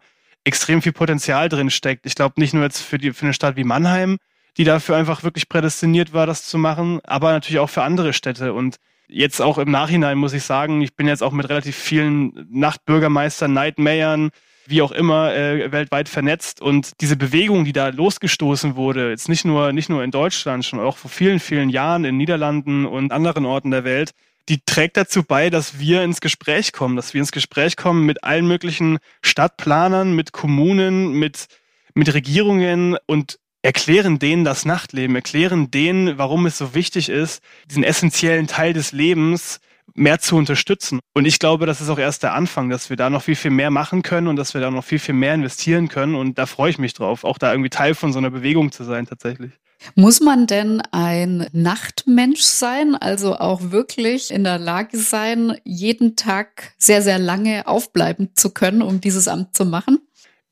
extrem 0.50 0.82
viel 0.82 0.94
Potenzial 0.94 1.48
drin 1.48 1.70
steckt. 1.70 2.06
Ich 2.08 2.16
glaube 2.16 2.42
nicht 2.42 2.56
nur 2.56 2.64
jetzt 2.64 2.82
für, 2.82 2.98
die, 2.98 3.14
für 3.14 3.26
eine 3.26 3.34
Stadt 3.34 3.56
wie 3.56 3.64
Mannheim, 3.64 4.18
die 4.58 4.64
dafür 4.64 4.98
einfach 4.98 5.24
wirklich 5.24 5.48
prädestiniert 5.48 6.12
war, 6.12 6.26
das 6.26 6.46
zu 6.46 6.58
machen, 6.58 7.00
aber 7.04 7.32
natürlich 7.32 7.60
auch 7.60 7.70
für 7.70 7.84
andere 7.84 8.14
Städte. 8.14 8.54
Und 8.54 8.78
jetzt 9.08 9.42
auch 9.42 9.60
im 9.60 9.70
Nachhinein 9.70 10.18
muss 10.18 10.34
ich 10.34 10.44
sagen, 10.44 10.82
ich 10.82 10.96
bin 10.96 11.08
jetzt 11.08 11.22
auch 11.22 11.32
mit 11.34 11.48
relativ 11.50 11.76
vielen 11.76 12.48
Nachtbürgermeistern, 12.52 13.54
Nightmayern, 13.54 14.32
wie 14.66 14.82
auch 14.82 14.92
immer, 14.92 15.36
äh, 15.36 15.72
weltweit 15.72 16.10
vernetzt. 16.10 16.62
Und 16.62 16.94
diese 17.00 17.16
Bewegung, 17.16 17.64
die 17.64 17.74
da 17.74 17.90
losgestoßen 17.90 18.76
wurde, 18.76 19.12
jetzt 19.12 19.30
nicht 19.30 19.46
nur, 19.46 19.72
nicht 19.72 19.90
nur 19.90 20.04
in 20.04 20.12
Deutschland, 20.12 20.66
schon 20.66 20.80
auch 20.80 20.98
vor 20.98 21.12
vielen, 21.12 21.40
vielen 21.40 21.70
Jahren 21.70 22.06
in 22.06 22.18
Niederlanden 22.18 22.88
und 22.88 23.12
anderen 23.12 23.46
Orten 23.46 23.70
der 23.70 23.84
Welt, 23.84 24.12
die 24.50 24.62
trägt 24.66 24.98
dazu 24.98 25.24
bei, 25.24 25.50
dass 25.50 25.80
wir 25.80 26.04
ins 26.04 26.22
Gespräch 26.22 26.74
kommen, 26.74 26.96
dass 26.96 27.14
wir 27.14 27.22
ins 27.22 27.32
Gespräch 27.32 27.78
kommen 27.78 28.06
mit 28.06 28.24
allen 28.24 28.48
möglichen 28.48 28.98
Stadtplanern, 29.22 30.14
mit 30.14 30.32
Kommunen, 30.32 31.14
mit, 31.14 31.48
mit 31.94 32.14
Regierungen 32.14 32.98
und 33.06 33.40
erklären 33.62 34.20
denen 34.20 34.44
das 34.44 34.66
Nachtleben, 34.66 35.16
erklären 35.16 35.70
denen, 35.70 36.18
warum 36.18 36.46
es 36.48 36.58
so 36.58 36.74
wichtig 36.74 37.10
ist, 37.10 37.44
diesen 37.70 37.84
essentiellen 37.84 38.48
Teil 38.48 38.74
des 38.74 38.92
Lebens 38.92 39.60
mehr 39.94 40.20
zu 40.20 40.36
unterstützen. 40.36 41.00
Und 41.14 41.26
ich 41.26 41.40
glaube, 41.40 41.66
das 41.66 41.82
ist 41.82 41.90
auch 41.90 42.00
erst 42.00 42.24
der 42.24 42.34
Anfang, 42.34 42.70
dass 42.70 42.90
wir 42.90 42.98
da 42.98 43.10
noch 43.10 43.24
viel, 43.24 43.36
viel 43.36 43.52
mehr 43.52 43.70
machen 43.70 44.02
können 44.02 44.28
und 44.28 44.36
dass 44.36 44.54
wir 44.54 44.62
da 44.62 44.72
noch 44.72 44.84
viel, 44.84 45.00
viel 45.00 45.16
mehr 45.16 45.34
investieren 45.34 45.90
können. 45.90 46.16
Und 46.16 46.38
da 46.38 46.46
freue 46.46 46.72
ich 46.72 46.78
mich 46.78 46.94
drauf, 46.94 47.24
auch 47.24 47.38
da 47.38 47.52
irgendwie 47.52 47.70
Teil 47.70 47.96
von 47.96 48.14
so 48.14 48.20
einer 48.20 48.30
Bewegung 48.30 48.72
zu 48.72 48.84
sein 48.84 49.06
tatsächlich. 49.06 49.52
Muss 49.96 50.20
man 50.20 50.48
denn 50.48 50.82
ein 50.92 51.48
Nachtmensch 51.52 52.42
sein, 52.42 52.96
also 52.96 53.38
auch 53.38 53.72
wirklich 53.72 54.32
in 54.32 54.44
der 54.44 54.60
Lage 54.60 54.98
sein, 54.98 55.58
jeden 55.64 56.16
Tag 56.16 56.74
sehr, 56.78 57.02
sehr 57.02 57.20
lange 57.20 57.68
aufbleiben 57.68 58.32
zu 58.36 58.52
können, 58.52 58.82
um 58.82 59.02
dieses 59.02 59.28
Amt 59.28 59.56
zu 59.56 59.66
machen? 59.66 60.00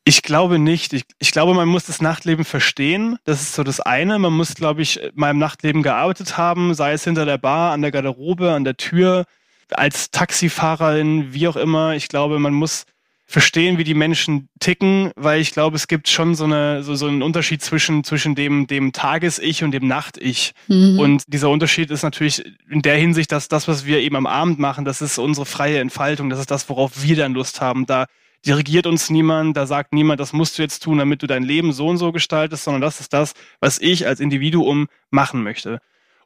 Ich 0.06 0.22
glaube 0.22 0.58
nicht. 0.58 0.94
Ich, 0.94 1.04
ich, 1.20 1.34
glaube, 1.34 1.54
man 1.54 1.68
muss 1.68 1.86
das 1.86 2.02
Nachtleben 2.02 2.46
verstehen. 2.46 3.18
Das 3.26 3.42
ist 3.42 3.56
so 3.56 3.64
das 3.64 3.82
eine. 3.82 4.18
Man 4.20 4.32
muss, 4.32 4.56
glaube 4.56 4.82
ich, 4.82 5.02
mal 5.16 5.32
im 5.32 5.38
Nachtleben 5.38 5.84
gearbeitet 5.84 6.38
haben, 6.38 6.74
sei 6.74 6.94
es 6.94 7.04
hinter 7.04 7.26
der 7.26 7.38
Bar, 7.38 7.74
an 7.74 7.82
der 7.82 7.92
Garderobe, 7.92 8.54
an 8.54 8.64
der 8.64 8.78
Tür, 8.78 9.26
als 9.70 10.10
Taxifahrerin, 10.12 11.34
wie 11.34 11.50
auch 11.50 11.58
immer. 11.58 11.96
Ich 11.96 12.08
glaube, 12.08 12.40
man 12.40 12.54
muss 12.54 12.86
verstehen, 13.30 13.78
wie 13.78 13.84
die 13.84 13.94
Menschen 13.94 14.48
ticken, 14.60 15.12
weil 15.18 15.42
ich 15.42 15.52
glaube, 15.52 15.76
es 15.76 15.88
gibt 15.88 16.08
schon 16.08 16.34
so, 16.34 16.46
eine, 16.46 16.82
so, 16.82 16.96
so 16.96 17.08
einen 17.08 17.22
Unterschied 17.22 17.62
zwischen, 17.62 18.06
zwischen 18.06 18.36
dem, 18.36 18.68
dem 18.68 18.94
Tages-Ich 18.94 19.66
und 19.66 19.72
dem 19.72 19.86
Nacht-Ich. 19.86 20.54
Mhm. 20.70 20.98
Und 20.98 21.24
dieser 21.28 21.50
Unterschied 21.50 21.92
ist 21.92 22.04
natürlich 22.04 22.46
in 22.70 22.82
der 22.82 22.96
Hinsicht, 22.96 23.34
dass 23.34 23.50
das, 23.50 23.68
was 23.68 23.86
wir 23.86 24.00
eben 24.00 24.16
am 24.16 24.28
Abend 24.28 24.60
machen, 24.60 24.86
das 24.86 25.02
ist 25.02 25.18
unsere 25.18 25.46
freie 25.46 25.80
Entfaltung, 25.80 26.30
das 26.30 26.40
ist 26.40 26.52
das, 26.52 26.70
worauf 26.70 27.04
wir 27.04 27.18
dann 27.18 27.34
Lust 27.34 27.60
haben. 27.60 27.86
Da 27.86 28.06
dirigiert 28.46 28.88
uns 28.88 29.10
niemand, 29.10 29.58
da 29.58 29.66
sagt 29.66 29.92
niemand, 29.92 30.22
das 30.22 30.32
musst 30.32 30.58
du 30.58 30.62
jetzt 30.62 30.82
tun, 30.82 30.98
damit 30.98 31.22
du 31.22 31.28
dein 31.28 31.44
Leben 31.44 31.74
so 31.74 31.88
und 31.88 31.98
so 31.98 32.14
gestaltest, 32.14 32.64
sondern 32.64 32.82
das 32.82 33.02
ist 33.02 33.12
das, 33.12 33.34
was 33.60 33.78
ich 33.80 34.08
als 34.08 34.22
Individuum 34.22 34.88
machen 35.10 35.44
möchte. 35.44 35.80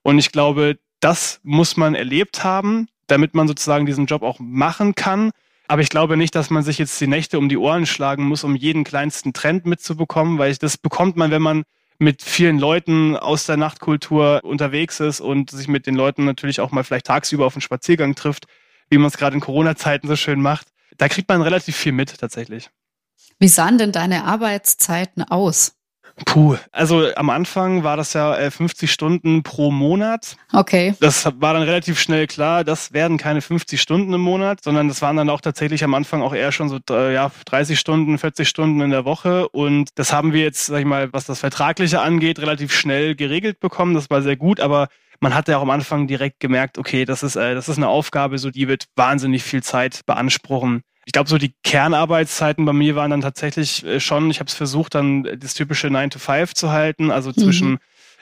Und 0.04 0.20
ich 0.20 0.32
glaube, 0.32 0.78
das 1.00 1.40
muss 1.42 1.78
man 1.78 1.96
erlebt 1.96 2.44
haben, 2.44 2.88
damit 3.08 3.34
man 3.34 3.48
sozusagen 3.48 3.88
diesen 3.88 4.06
Job 4.06 4.22
auch 4.22 4.38
machen 4.40 4.94
kann. 4.94 5.32
Aber 5.72 5.82
ich 5.82 5.90
glaube 5.90 6.18
nicht, 6.18 6.36
dass 6.36 6.50
man 6.50 6.64
sich 6.64 6.78
jetzt 6.78 7.00
die 7.00 7.08
Nächte 7.08 7.38
um 7.38 7.48
die 7.48 7.58
Ohren 7.58 7.86
schlagen 7.86 8.26
muss, 8.26 8.44
um 8.44 8.56
jeden 8.56 8.84
kleinsten 8.84 9.32
Trend 9.32 9.66
mitzubekommen, 9.66 10.38
weil 10.38 10.54
das 10.56 10.78
bekommt 10.78 11.16
man, 11.16 11.32
wenn 11.32 11.42
man 11.42 11.64
mit 11.98 12.22
vielen 12.22 12.60
Leuten 12.60 13.16
aus 13.16 13.46
der 13.46 13.58
Nachtkultur 13.58 14.42
unterwegs 14.44 15.00
ist 15.00 15.22
und 15.22 15.52
sich 15.52 15.68
mit 15.68 15.88
den 15.88 15.96
Leuten 15.96 16.26
natürlich 16.26 16.60
auch 16.60 16.72
mal 16.72 16.84
vielleicht 16.84 17.06
tagsüber 17.06 17.46
auf 17.46 17.56
einen 17.56 17.62
Spaziergang 17.62 18.16
trifft, 18.16 18.48
wie 18.90 18.98
man 18.98 19.08
es 19.08 19.18
gerade 19.18 19.36
in 19.36 19.40
Corona-Zeiten 19.40 20.08
so 20.08 20.16
schön 20.16 20.42
macht 20.42 20.68
da 21.02 21.10
kriegt 21.10 21.30
man 21.30 21.42
relativ 21.42 21.76
viel 21.76 21.92
mit 21.92 22.20
tatsächlich. 22.20 22.70
Wie 23.40 23.48
sahen 23.48 23.80
denn 23.80 23.92
deine 23.92 24.26
Arbeitszeiten 24.26 25.24
aus? 25.24 25.74
Puh, 26.26 26.56
also 26.72 27.08
am 27.16 27.30
Anfang 27.30 27.84
war 27.84 27.98
das 27.98 28.14
ja 28.14 28.50
50 28.50 28.84
äh, 28.90 28.92
Stunden 28.92 29.44
pro 29.44 29.72
Monat. 29.72 30.38
Okay. 30.54 30.96
Das 31.00 31.26
war 31.26 31.54
dann 31.54 31.64
relativ 31.64 32.00
schnell 32.00 32.28
klar, 32.28 32.64
das 32.64 32.94
werden 32.94 33.18
keine 33.18 33.42
50 33.42 33.82
Stunden 33.82 34.14
im 34.14 34.22
Monat, 34.22 34.64
sondern 34.64 34.88
das 34.88 35.02
waren 35.02 35.18
dann 35.18 35.30
auch 35.30 35.42
tatsächlich 35.42 35.84
am 35.84 35.94
Anfang 35.94 36.22
auch 36.22 36.34
eher 36.34 36.52
schon 36.52 36.70
so 36.70 36.80
äh, 36.90 37.14
ja, 37.14 37.32
30 37.46 37.80
Stunden, 37.80 38.18
40 38.18 38.48
Stunden 38.48 38.82
in 38.82 38.92
der 38.92 39.06
Woche. 39.06 39.50
Und 39.50 39.90
das 39.96 40.14
haben 40.14 40.34
wir 40.34 40.42
jetzt, 40.42 40.68
sag 40.68 40.80
ich 40.80 40.86
mal, 40.86 41.12
was 41.14 41.26
das 41.26 41.40
Vertragliche 41.40 42.02
angeht, 42.02 42.40
relativ 42.40 42.74
schnell 42.74 43.16
geregelt 43.16 43.60
bekommen. 43.60 43.94
Das 43.94 44.10
war 44.10 44.22
sehr 44.22 44.38
gut, 44.38 44.60
aber 44.60 44.88
man 45.20 45.36
hat 45.36 45.48
ja 45.48 45.58
auch 45.58 45.62
am 45.62 45.70
Anfang 45.70 46.08
direkt 46.08 46.40
gemerkt, 46.40 46.78
okay, 46.78 47.06
das 47.06 47.24
ist, 47.24 47.36
äh, 47.36 47.54
das 47.54 47.70
ist 47.70 47.78
eine 47.78 47.88
Aufgabe, 47.88 48.38
so 48.38 48.50
die 48.50 48.68
wird 48.68 48.86
wahnsinnig 48.96 49.44
viel 49.44 49.64
Zeit 49.64 50.02
beanspruchen. 50.06 50.82
Ich 51.12 51.14
glaube, 51.14 51.30
so 51.30 51.38
die 51.38 51.54
Kernarbeitszeiten 51.66 52.64
bei 52.64 52.72
mir 52.72 52.96
waren 52.96 53.12
dann 53.12 53.20
tatsächlich 53.20 53.86
äh, 53.86 54.00
schon, 54.00 54.32
ich 54.32 54.40
habe 54.40 54.48
es 54.48 54.54
versucht, 54.54 54.96
dann 54.96 55.28
das 55.38 55.56
typische 55.56 55.90
9 55.90 56.10
to 56.10 56.20
5 56.20 56.54
zu 56.54 56.72
halten, 56.72 57.12
also 57.12 57.34
zwischen 57.34 57.72
mhm. 57.72 57.80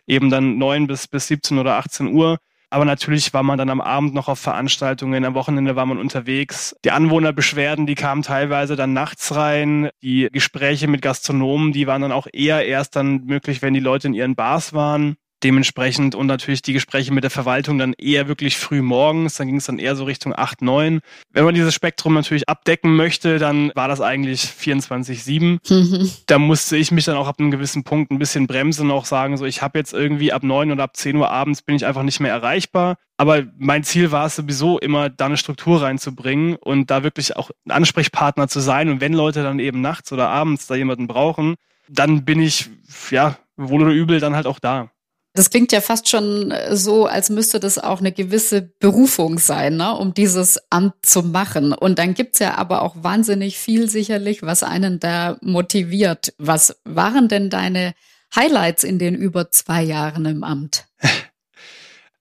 eben 0.08 0.30
dann 0.32 0.58
9 0.58 0.88
bis, 0.88 1.08
bis 1.08 1.28
17 1.28 1.60
oder 1.60 1.76
18 1.76 2.08
Uhr. 2.08 2.40
Aber 2.72 2.86
natürlich 2.86 3.32
war 3.32 3.44
man 3.44 3.60
dann 3.60 3.70
am 3.70 3.80
Abend 3.80 4.16
noch 4.16 4.28
auf 4.28 4.40
Veranstaltungen, 4.40 5.24
am 5.24 5.36
Wochenende 5.36 5.76
war 5.76 5.86
man 5.86 6.00
unterwegs. 6.00 6.76
Die 6.84 6.90
Anwohnerbeschwerden, 6.90 7.86
die 7.86 7.94
kamen 7.94 8.24
teilweise 8.24 8.76
dann 8.76 8.94
nachts 8.94 9.36
rein. 9.36 9.92
Die 10.02 10.28
Gespräche 10.32 10.88
mit 10.88 11.04
Gastronomen, 11.04 11.74
die 11.74 11.86
waren 11.86 12.02
dann 12.02 12.12
auch 12.12 12.26
eher 12.34 12.66
erst 12.66 12.96
dann 12.96 13.24
möglich, 13.26 13.62
wenn 13.62 13.76
die 13.76 13.82
Leute 13.82 14.08
in 14.08 14.16
ihren 14.16 14.34
Bars 14.34 14.74
waren 14.74 15.16
dementsprechend 15.44 16.16
und 16.16 16.28
natürlich 16.28 16.62
die 16.62 16.74
Gespräche 16.74 17.14
mit 17.14 17.24
der 17.24 17.32
Verwaltung 17.32 17.78
dann 17.78 17.94
eher 17.94 18.28
wirklich 18.28 18.58
früh 18.58 18.82
morgens, 18.82 19.36
dann 19.36 19.48
ging 19.48 19.58
es 19.58 19.66
dann 19.66 19.80
eher 19.80 19.96
so 19.96 20.04
Richtung 20.04 20.34
8, 20.36 20.62
9. 20.62 21.00
Wenn 21.32 21.46
man 21.46 21.56
dieses 21.56 21.74
Spektrum 21.74 22.14
natürlich 22.14 22.50
abdecken 22.50 22.96
möchte, 22.96 23.40
dann 23.40 23.72
war 23.76 23.88
das 23.88 24.02
eigentlich 24.02 24.42
24-7. 24.42 25.60
Mhm. 25.70 26.12
Da 26.28 26.38
musste 26.38 26.78
ich 26.78 26.92
mich 26.92 27.06
dann 27.06 27.18
auch 27.18 27.28
ab 27.28 27.40
einem 27.40 27.52
gewissen 27.52 27.84
Punkt 27.84 28.12
ein 28.12 28.20
bisschen 28.20 28.46
bremsen 28.46 28.90
und 28.90 28.92
auch 28.92 29.06
sagen, 29.06 29.38
so 29.38 29.46
ich 29.46 29.62
habe 29.62 29.80
jetzt 29.80 29.94
irgendwie 29.94 30.32
ab 30.32 30.44
9 30.44 30.72
oder 30.72 30.84
ab 30.84 30.96
10 30.96 31.16
Uhr 31.16 31.32
abends 31.32 31.62
bin 31.62 31.76
ich 31.76 31.86
einfach 31.86 32.04
nicht 32.04 32.20
mehr 32.20 32.32
erreichbar. 32.32 32.98
Aber 33.18 33.44
mein 33.58 33.84
Ziel 33.84 34.12
war 34.12 34.28
es 34.28 34.36
sowieso 34.36 34.80
immer, 34.80 35.10
da 35.10 35.26
eine 35.26 35.38
Struktur 35.38 35.82
reinzubringen 35.82 36.56
und 36.56 36.90
da 36.90 37.04
wirklich 37.04 37.36
auch 37.36 37.52
ein 37.66 37.72
Ansprechpartner 37.72 38.48
zu 38.48 38.60
sein. 38.60 38.90
Und 38.90 39.02
wenn 39.02 39.14
Leute 39.14 39.44
dann 39.44 39.60
eben 39.60 39.82
nachts 39.82 40.14
oder 40.14 40.30
abends 40.30 40.68
da 40.68 40.76
jemanden 40.76 41.08
brauchen, 41.08 41.56
dann 41.90 42.24
bin 42.24 42.42
ich, 42.42 42.70
ja, 43.10 43.38
wohl 43.58 43.82
oder 43.82 43.92
übel 43.92 44.20
dann 44.20 44.36
halt 44.36 44.48
auch 44.48 44.60
da. 44.60 44.92
Das 45.40 45.50
klingt 45.50 45.72
ja 45.72 45.80
fast 45.80 46.10
schon 46.10 46.52
äh, 46.52 46.76
so, 46.76 47.06
als 47.06 47.30
müsste 47.30 47.62
das 47.62 47.80
auch 47.80 48.02
eine 48.02 48.12
gewisse 48.12 48.62
Berufung 48.62 49.40
sein, 49.40 49.78
ne, 49.78 49.96
um 49.96 50.14
dieses 50.14 50.60
Amt 50.70 50.96
zu 51.02 51.24
machen. 51.24 51.72
Und 51.72 51.98
dann 51.98 52.14
gibt's 52.14 52.40
ja 52.40 52.56
aber 52.56 52.82
auch 52.82 52.98
wahnsinnig 53.04 53.58
viel 53.58 53.90
sicherlich, 53.90 54.44
was 54.44 54.64
einen 54.64 55.00
da 55.00 55.38
motiviert. 55.40 56.34
Was 56.40 56.76
waren 56.84 57.30
denn 57.30 57.50
deine 57.50 57.94
Highlights 58.36 58.84
in 58.84 59.00
den 59.00 59.16
über 59.16 59.50
zwei 59.50 59.82
Jahren 59.82 60.26
im 60.26 60.44
Amt? 60.44 60.89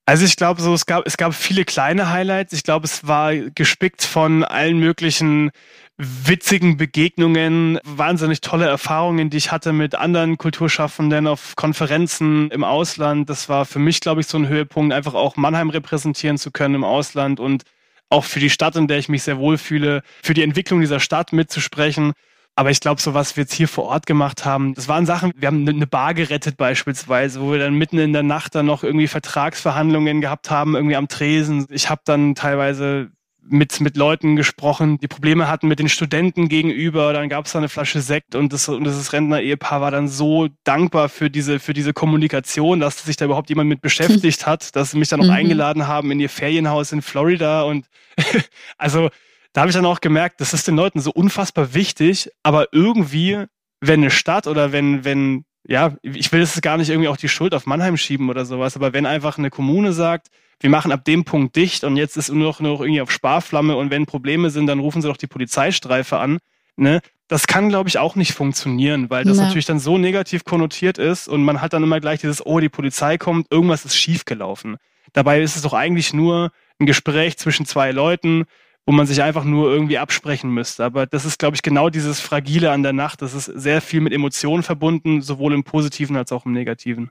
Also 0.09 0.25
ich 0.25 0.37
glaube, 0.37 0.63
so 0.63 0.73
es 0.73 0.87
gab 0.87 1.07
es 1.07 1.19
gab 1.19 1.35
viele 1.35 1.67
kleine 1.67 2.09
Highlights. 2.09 2.55
Ich 2.55 2.63
glaube, 2.63 2.87
es 2.87 3.07
war 3.07 3.35
gespickt 3.35 4.03
von 4.03 4.43
allen 4.43 4.79
möglichen 4.79 5.51
witzigen 5.99 6.79
Begegnungen, 6.79 7.79
wahnsinnig 7.85 8.41
tolle 8.41 8.65
Erfahrungen, 8.65 9.29
die 9.29 9.37
ich 9.37 9.53
hatte 9.53 9.75
mit 9.75 9.97
anderen 9.97 10.39
Kulturschaffenden 10.39 11.27
auf 11.27 11.57
Konferenzen 11.57 12.51
im 12.53 12.65
Ausland. 12.65 13.29
Das 13.29 13.51
war 13.51 13.67
für 13.67 13.81
mich, 13.81 14.01
glaube 14.01 14.23
ich, 14.23 14.29
so 14.29 14.39
ein 14.39 14.49
Höhepunkt, 14.49 14.95
einfach 14.95 15.13
auch 15.13 15.37
Mannheim 15.37 15.69
repräsentieren 15.69 16.39
zu 16.39 16.53
können 16.53 16.77
im 16.77 16.85
Ausland 16.85 17.39
und 17.39 17.65
auch 18.09 18.25
für 18.25 18.41
die 18.41 18.49
Stadt, 18.49 18.77
in 18.77 18.89
der 18.89 18.97
ich 18.97 19.11
mich 19.11 19.25
sehr 19.25 19.37
wohl 19.37 19.59
fühle, 19.59 20.03
für 20.23 20.33
die 20.33 20.43
Entwicklung 20.43 20.81
dieser 20.81 21.01
Stadt 21.01 21.35
mitzusprechen. 21.35 22.15
Aber 22.59 22.73
ich 22.73 22.81
glaube, 22.81 23.01
so 23.01 23.15
was 23.15 23.37
wir 23.37 23.43
jetzt 23.43 23.55
hier 23.55 23.69
vor 23.69 23.85
Ort 23.85 24.05
gemacht 24.07 24.45
haben, 24.45 24.75
das 24.75 24.89
waren 24.89 25.07
Sachen, 25.07 25.31
wir 25.37 25.47
haben 25.47 25.69
eine 25.69 25.87
Bar 25.87 26.13
gerettet 26.13 26.57
beispielsweise, 26.57 27.41
wo 27.41 27.53
wir 27.53 27.61
dann 27.61 27.75
mitten 27.75 27.99
in 27.99 28.13
der 28.13 28.25
Nacht 28.25 28.57
dann 28.57 28.67
noch 28.67 28.83
irgendwie 28.83 29.07
Vertragsverhandlungen 29.07 30.21
gehabt 30.21 30.51
haben, 30.51 30.75
irgendwie 30.75 30.97
am 30.97 31.07
Tresen. 31.07 31.67
Ich 31.71 31.89
habe 31.89 32.01
dann 32.05 32.35
teilweise 32.35 33.13
mit, 33.41 33.81
mit 33.81 33.97
Leuten 33.97 34.35
gesprochen, 34.35 34.99
die 34.99 35.07
Probleme 35.07 35.47
hatten 35.47 35.69
mit 35.69 35.79
den 35.79 35.89
Studenten 35.89 36.49
gegenüber. 36.49 37.13
Dann 37.13 37.29
gab 37.29 37.47
es 37.47 37.53
da 37.53 37.61
eine 37.61 37.69
Flasche 37.69 38.01
Sekt 38.01 38.35
und 38.35 38.53
das, 38.53 38.69
und 38.69 38.83
das 38.83 39.13
Rentner-Ehepaar 39.13 39.81
war 39.81 39.93
dann 39.93 40.09
so 40.09 40.49
dankbar 40.65 41.09
für 41.09 41.31
diese, 41.31 41.61
für 41.61 41.75
diese 41.75 41.93
Kommunikation, 41.93 42.81
dass 42.81 43.05
sich 43.05 43.17
da 43.17 43.27
überhaupt 43.27 43.51
jemand 43.51 43.69
mit 43.69 43.83
beschäftigt 43.83 44.49
hat, 44.49 44.75
dass 44.75 44.91
sie 44.91 44.99
mich 44.99 45.09
dann 45.09 45.21
auch 45.21 45.25
mhm. 45.27 45.31
eingeladen 45.31 45.87
haben 45.87 46.11
in 46.11 46.19
ihr 46.19 46.29
Ferienhaus 46.29 46.91
in 46.91 47.03
Florida. 47.03 47.63
Und 47.63 47.87
also 48.79 49.11
da 49.53 49.63
habe 49.63 49.71
ich 49.71 49.77
dann 49.77 49.87
auch 49.87 50.01
gemerkt, 50.01 50.41
das 50.41 50.55
ist 50.55 50.69
den 50.69 50.77
Leuten 50.77 51.01
so 51.01 51.11
unfassbar 51.11 51.75
wichtig, 51.75 52.31
aber 52.43 52.69
irgendwie, 52.73 53.45
wenn 53.81 54.01
eine 54.01 54.11
Stadt 54.11 54.47
oder 54.47 54.73
wenn, 54.73 55.05
wenn, 55.05 55.45
ja, 55.67 55.97
ich 56.03 56.31
will 56.33 56.43
es 56.43 56.61
gar 56.61 56.77
nicht 56.77 56.91
irgendwie 56.91 57.09
auch 57.09 57.17
die 57.17 57.29
Schuld 57.29 57.55
auf 57.55 57.67
Mannheim 57.67 57.97
schieben 57.97 58.29
oder 58.31 58.45
sowas, 58.45 58.77
aber 58.77 58.93
wenn 58.93 59.07
einfach 59.07 59.39
eine 59.39 59.51
Kommune 59.51 59.93
sagt, 59.93 60.29
wir 60.61 60.71
machen 60.71 60.93
ab 60.93 61.05
dem 61.05 61.25
Punkt 61.25 61.57
dicht 61.57 61.85
und 61.85 61.97
jetzt 61.97 62.17
ist 62.17 62.31
nur 62.31 62.49
noch, 62.49 62.61
nur 62.61 62.73
noch 62.73 62.81
irgendwie 62.81 63.01
auf 63.01 63.13
Sparflamme 63.13 63.77
und 63.77 63.91
wenn 63.91 64.07
Probleme 64.07 64.51
sind, 64.51 64.67
dann 64.67 64.81
rufen 64.81 65.03
sie 65.03 65.09
doch 65.09 65.17
die 65.17 65.27
Polizeistreife 65.27 66.19
an. 66.19 66.39
Ne? 66.77 67.01
Das 67.29 67.47
kann, 67.47 67.69
glaube 67.69 67.89
ich, 67.89 67.99
auch 67.99 68.17
nicht 68.17 68.33
funktionieren, 68.33 69.11
weil 69.11 69.25
das 69.25 69.37
ja. 69.37 69.45
natürlich 69.45 69.67
dann 69.67 69.79
so 69.79 69.99
negativ 69.99 70.45
konnotiert 70.45 70.99
ist 70.99 71.29
und 71.29 71.45
man 71.45 71.61
hat 71.61 71.73
dann 71.73 71.83
immer 71.83 72.01
gleich 72.01 72.21
dieses, 72.21 72.45
oh, 72.45 72.59
die 72.59 72.69
Polizei 72.69 73.19
kommt, 73.19 73.47
irgendwas 73.51 73.85
ist 73.85 73.97
schiefgelaufen. 73.97 74.77
Dabei 75.13 75.43
ist 75.43 75.57
es 75.57 75.63
doch 75.63 75.75
eigentlich 75.75 76.13
nur 76.13 76.51
ein 76.81 76.87
Gespräch 76.87 77.39
zwischen 77.39 77.67
zwei 77.67 77.93
Leuten, 77.93 78.47
wo 78.89 78.93
man 78.93 79.07
sich 79.07 79.23
einfach 79.23 79.45
nur 79.45 79.71
irgendwie 79.71 79.99
absprechen 79.99 80.49
müsste. 80.49 80.83
Aber 80.83 81.05
das 81.05 81.27
ist, 81.27 81.39
glaube 81.39 81.55
ich, 81.55 81.61
genau 81.61 81.91
dieses 81.91 82.21
Fragile 82.21 82.71
an 82.71 82.83
der 82.83 82.95
Nacht. 82.95 83.21
Das 83.21 83.35
ist 83.35 83.45
sehr 83.45 83.83
viel 83.83 84.01
mit 84.01 84.15
Emotionen 84.15 84.63
verbunden, 84.63 85.21
sowohl 85.21 85.53
im 85.53 85.63
Positiven 85.63 86.17
als 86.17 86.33
auch 86.33 86.47
im 86.47 86.53
Negativen. 86.53 87.11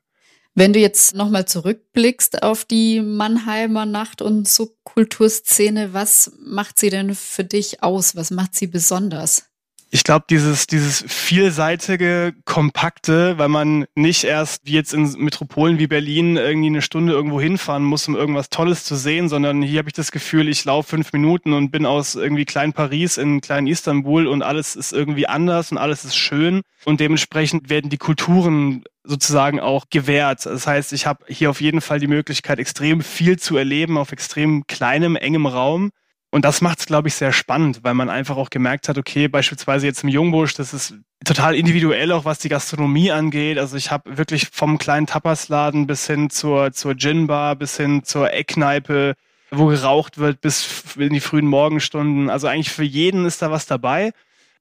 Wenn 0.55 0.73
du 0.73 0.79
jetzt 0.79 1.13
nochmal 1.13 1.47
zurückblickst 1.47 2.41
auf 2.41 2.65
die 2.65 2.99
Mannheimer 3.01 3.85
Nacht- 3.85 4.23
und 4.23 4.47
Subkulturszene, 4.47 5.93
was 5.93 6.31
macht 6.43 6.79
sie 6.79 6.89
denn 6.89 7.13
für 7.13 7.43
dich 7.43 7.83
aus? 7.83 8.15
Was 8.15 8.31
macht 8.31 8.55
sie 8.55 8.65
besonders? 8.65 9.47
Ich 9.89 10.03
glaube, 10.03 10.25
dieses, 10.29 10.67
dieses 10.67 11.05
vielseitige, 11.07 12.33
kompakte, 12.45 13.37
weil 13.37 13.47
man 13.47 13.85
nicht 13.95 14.25
erst 14.25 14.65
wie 14.65 14.73
jetzt 14.73 14.93
in 14.93 15.09
Metropolen 15.17 15.79
wie 15.79 15.87
Berlin 15.87 16.35
irgendwie 16.35 16.67
eine 16.67 16.81
Stunde 16.81 17.13
irgendwo 17.13 17.39
hinfahren 17.39 17.83
muss, 17.83 18.07
um 18.07 18.15
irgendwas 18.15 18.49
Tolles 18.49 18.83
zu 18.83 18.95
sehen, 18.95 19.29
sondern 19.29 19.61
hier 19.61 19.79
habe 19.79 19.89
ich 19.89 19.93
das 19.93 20.11
Gefühl, 20.11 20.49
ich 20.49 20.65
laufe 20.65 20.89
fünf 20.89 21.13
Minuten 21.13 21.53
und 21.53 21.71
bin 21.71 21.85
aus 21.85 22.15
irgendwie 22.15 22.45
klein 22.45 22.73
Paris 22.73 23.17
in 23.17 23.39
klein 23.39 23.67
Istanbul 23.67 24.27
und 24.27 24.41
alles 24.41 24.75
ist 24.75 24.91
irgendwie 24.91 25.27
anders 25.27 25.71
und 25.71 25.77
alles 25.77 26.03
ist 26.03 26.17
schön 26.17 26.61
und 26.83 26.99
dementsprechend 26.99 27.69
werden 27.69 27.89
die 27.89 27.97
Kulturen 27.97 28.83
sozusagen 29.03 29.61
auch 29.61 29.85
gewährt. 29.89 30.45
Das 30.45 30.67
heißt, 30.67 30.91
ich 30.91 31.05
habe 31.05 31.23
hier 31.29 31.49
auf 31.49 31.61
jeden 31.61 31.79
Fall 31.79 31.99
die 31.99 32.07
Möglichkeit, 32.07 32.59
extrem 32.59 33.01
viel 33.01 33.39
zu 33.39 33.55
erleben 33.55 33.97
auf 33.97 34.11
extrem 34.11 34.67
kleinem, 34.67 35.15
engem 35.15 35.45
Raum 35.45 35.91
und 36.29 36.43
das 36.43 36.61
macht 36.61 36.79
es, 36.79 36.85
glaube 36.85 37.07
ich, 37.07 37.15
sehr 37.15 37.31
spannend, 37.31 37.79
weil 37.83 37.93
man 37.93 38.09
einfach 38.09 38.37
auch 38.37 38.49
gemerkt 38.49 38.89
hat, 38.89 38.97
okay, 38.97 39.27
beispielsweise 39.27 39.85
jetzt 39.85 40.03
im 40.03 40.09
Jungbusch, 40.09 40.55
das 40.55 40.73
ist 40.73 40.95
total 41.25 41.55
individuell 41.55 42.11
auch, 42.11 42.25
was 42.25 42.39
die 42.39 42.49
Gastronomie 42.49 43.11
angeht. 43.11 43.57
Also 43.57 43.77
ich 43.77 43.91
habe 43.91 44.17
wirklich 44.17 44.49
vom 44.51 44.77
kleinen 44.77 45.07
Tapasladen 45.07 45.87
bis 45.87 46.05
hin 46.05 46.29
zur, 46.29 46.73
zur 46.73 46.95
Gin-Bar, 46.95 47.55
bis 47.55 47.77
hin 47.77 48.03
zur 48.03 48.33
Eckkneipe, 48.33 49.15
wo 49.51 49.67
geraucht 49.67 50.17
wird, 50.17 50.41
bis 50.41 50.83
in 50.97 51.13
die 51.13 51.21
frühen 51.21 51.47
Morgenstunden. 51.47 52.29
Also 52.29 52.47
eigentlich 52.47 52.71
für 52.71 52.83
jeden 52.83 53.25
ist 53.25 53.41
da 53.41 53.49
was 53.49 53.65
dabei. 53.65 54.11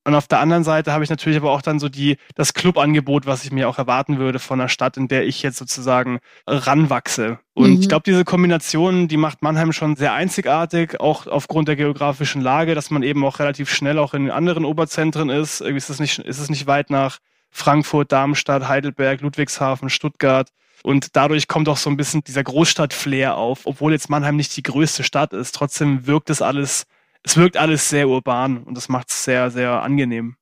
Und 0.07 0.15
auf 0.15 0.29
der 0.29 0.39
anderen 0.39 0.63
Seite 0.63 0.93
habe 0.93 1.03
ich 1.03 1.11
natürlich 1.11 1.37
aber 1.37 1.51
auch 1.51 1.63
dann 1.63 1.81
so 1.81 1.89
die, 1.89 2.17
das 2.37 2.55
Clubangebot, 2.55 3.27
was 3.27 3.43
ich 3.45 3.51
mir 3.51 3.69
auch 3.69 3.77
erwarten 3.77 4.19
würde 4.19 4.39
von 4.39 4.61
einer 4.61 4.69
Stadt, 4.69 4.97
in 4.97 5.09
der 5.09 5.27
ich 5.27 5.43
jetzt 5.43 5.59
sozusagen 5.59 6.21
ranwachse. 6.47 7.41
Und 7.55 7.73
mhm. 7.73 7.81
ich 7.81 7.89
glaube, 7.89 8.05
diese 8.07 8.25
Kombination, 8.25 9.09
die 9.09 9.17
macht 9.17 9.43
Mannheim 9.43 9.73
schon 9.73 9.97
sehr 9.97 10.13
einzigartig, 10.13 11.01
auch 11.01 11.27
aufgrund 11.27 11.67
der 11.67 11.75
geografischen 11.75 12.41
Lage, 12.41 12.77
dass 12.77 12.93
man 12.93 13.03
eben 13.03 13.25
auch 13.25 13.41
relativ 13.41 13.69
schnell 13.69 13.99
auch 13.99 14.15
in 14.15 14.31
anderen 14.31 14.65
Oberzentren 14.65 15.29
ist. 15.29 15.61
Irgendwie 15.61 15.79
ist 15.79 15.91
es 15.91 15.99
nicht, 15.99 16.21
ist 16.21 16.39
es 16.39 16.51
nicht 16.51 16.69
weit 16.69 16.89
nach 16.89 17.19
Frankfurt, 17.51 18.13
Darmstadt, 18.13 18.69
Heidelberg, 18.69 19.23
Ludwigshafen, 19.23 19.91
Stuttgart. 19.91 20.51
Und 20.85 21.17
dadurch 21.17 21.49
kommt 21.49 21.69
auch 21.69 21.79
so 21.79 21.91
ein 21.91 21.97
bisschen 21.97 22.23
dieser 22.23 22.45
Großstadt-Flair 22.45 23.37
auf, 23.37 23.63
obwohl 23.65 23.91
jetzt 23.91 24.09
Mannheim 24.09 24.37
nicht 24.37 24.57
die 24.57 24.63
größte 24.63 25.03
Stadt 25.03 25.33
ist. 25.33 25.57
Trotzdem 25.57 26.07
wirkt 26.07 26.31
es 26.31 26.43
alles 26.43 26.87
es 27.27 27.37
wirkt 27.37 27.57
alles 27.57 27.89
sehr 27.89 28.09
urban 28.09 28.63
und 28.63 28.77
das 28.77 28.89
macht 28.89 29.11
es 29.11 29.25
sehr, 29.25 29.51
sehr 29.51 29.83
angenehm. 29.83 30.37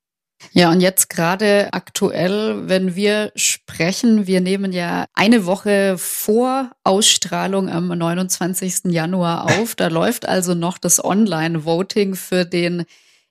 Ja, 0.51 0.69
und 0.69 0.81
jetzt 0.81 1.09
gerade 1.09 1.69
aktuell, 1.73 2.69
wenn 2.69 2.95
wir 2.95 3.31
sprechen, 3.35 4.27
wir 4.27 4.41
nehmen 4.41 4.71
ja 4.71 5.05
eine 5.13 5.45
Woche 5.47 5.97
vor 5.97 6.71
Ausstrahlung 6.83 7.69
am 7.69 7.87
29. 7.87 8.91
Januar 8.91 9.45
auf. 9.45 9.73
Da 9.75 9.87
läuft 9.87 10.27
also 10.27 10.53
noch 10.53 10.77
das 10.77 11.03
Online-Voting 11.03 12.15
für 12.15 12.45
den 12.45 12.85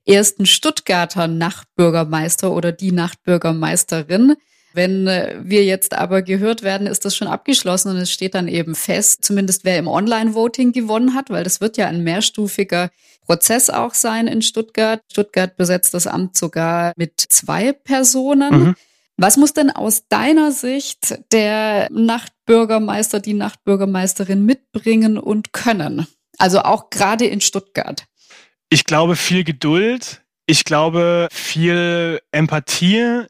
ersten 0.05 0.47
Stuttgarter 0.47 1.29
Nachtbürgermeister 1.29 2.51
oder 2.51 2.73
die 2.73 2.91
Nachtbürgermeisterin. 2.91 4.35
Wenn 4.75 5.07
äh, 5.07 5.37
wir 5.41 5.65
jetzt 5.65 5.95
aber 5.95 6.23
gehört 6.23 6.63
werden, 6.63 6.89
ist 6.89 7.05
das 7.05 7.17
schon 7.17 7.29
abgeschlossen 7.29 7.91
und 7.91 7.97
es 7.97 8.11
steht 8.11 8.35
dann 8.35 8.49
eben 8.49 8.75
fest, 8.75 9.25
zumindest 9.25 9.65
wer 9.65 9.79
im 9.79 9.87
Online-Voting 9.87 10.73
gewonnen 10.73 11.15
hat, 11.15 11.31
weil 11.31 11.45
das 11.45 11.61
wird 11.61 11.77
ja 11.77 11.87
ein 11.87 12.03
mehrstufiger 12.03 12.91
Prozess 13.25 13.71
auch 13.71 13.95
sein 13.95 14.27
in 14.27 14.43
Stuttgart. 14.43 15.01
Stuttgart 15.11 15.57
besetzt 15.57 15.95
das 15.95 16.09
Amt 16.09 16.37
sogar 16.37 16.93
mit 16.97 17.21
zwei 17.21 17.73
Personen. 17.73 18.53
Mhm. 18.53 18.75
Was 19.17 19.37
muss 19.37 19.53
denn 19.53 19.71
aus 19.71 20.09
deiner 20.09 20.51
Sicht 20.51 21.21
der 21.33 21.89
Nachtbürgermeister, 21.93 23.21
die 23.21 23.35
Nachtbürgermeisterin 23.35 24.45
mitbringen 24.45 25.19
und 25.19 25.53
können? 25.53 26.09
Also 26.37 26.63
auch 26.63 26.91
gerade 26.91 27.27
in 27.27 27.41
Stuttgart. 27.41 28.07
Ich 28.71 28.85
glaube 28.85 29.15
viel 29.15 29.45
Geduld. 29.45 30.23
Ich 30.47 30.65
glaube 30.65 31.29
viel 31.31 32.21
Empathie 32.33 33.25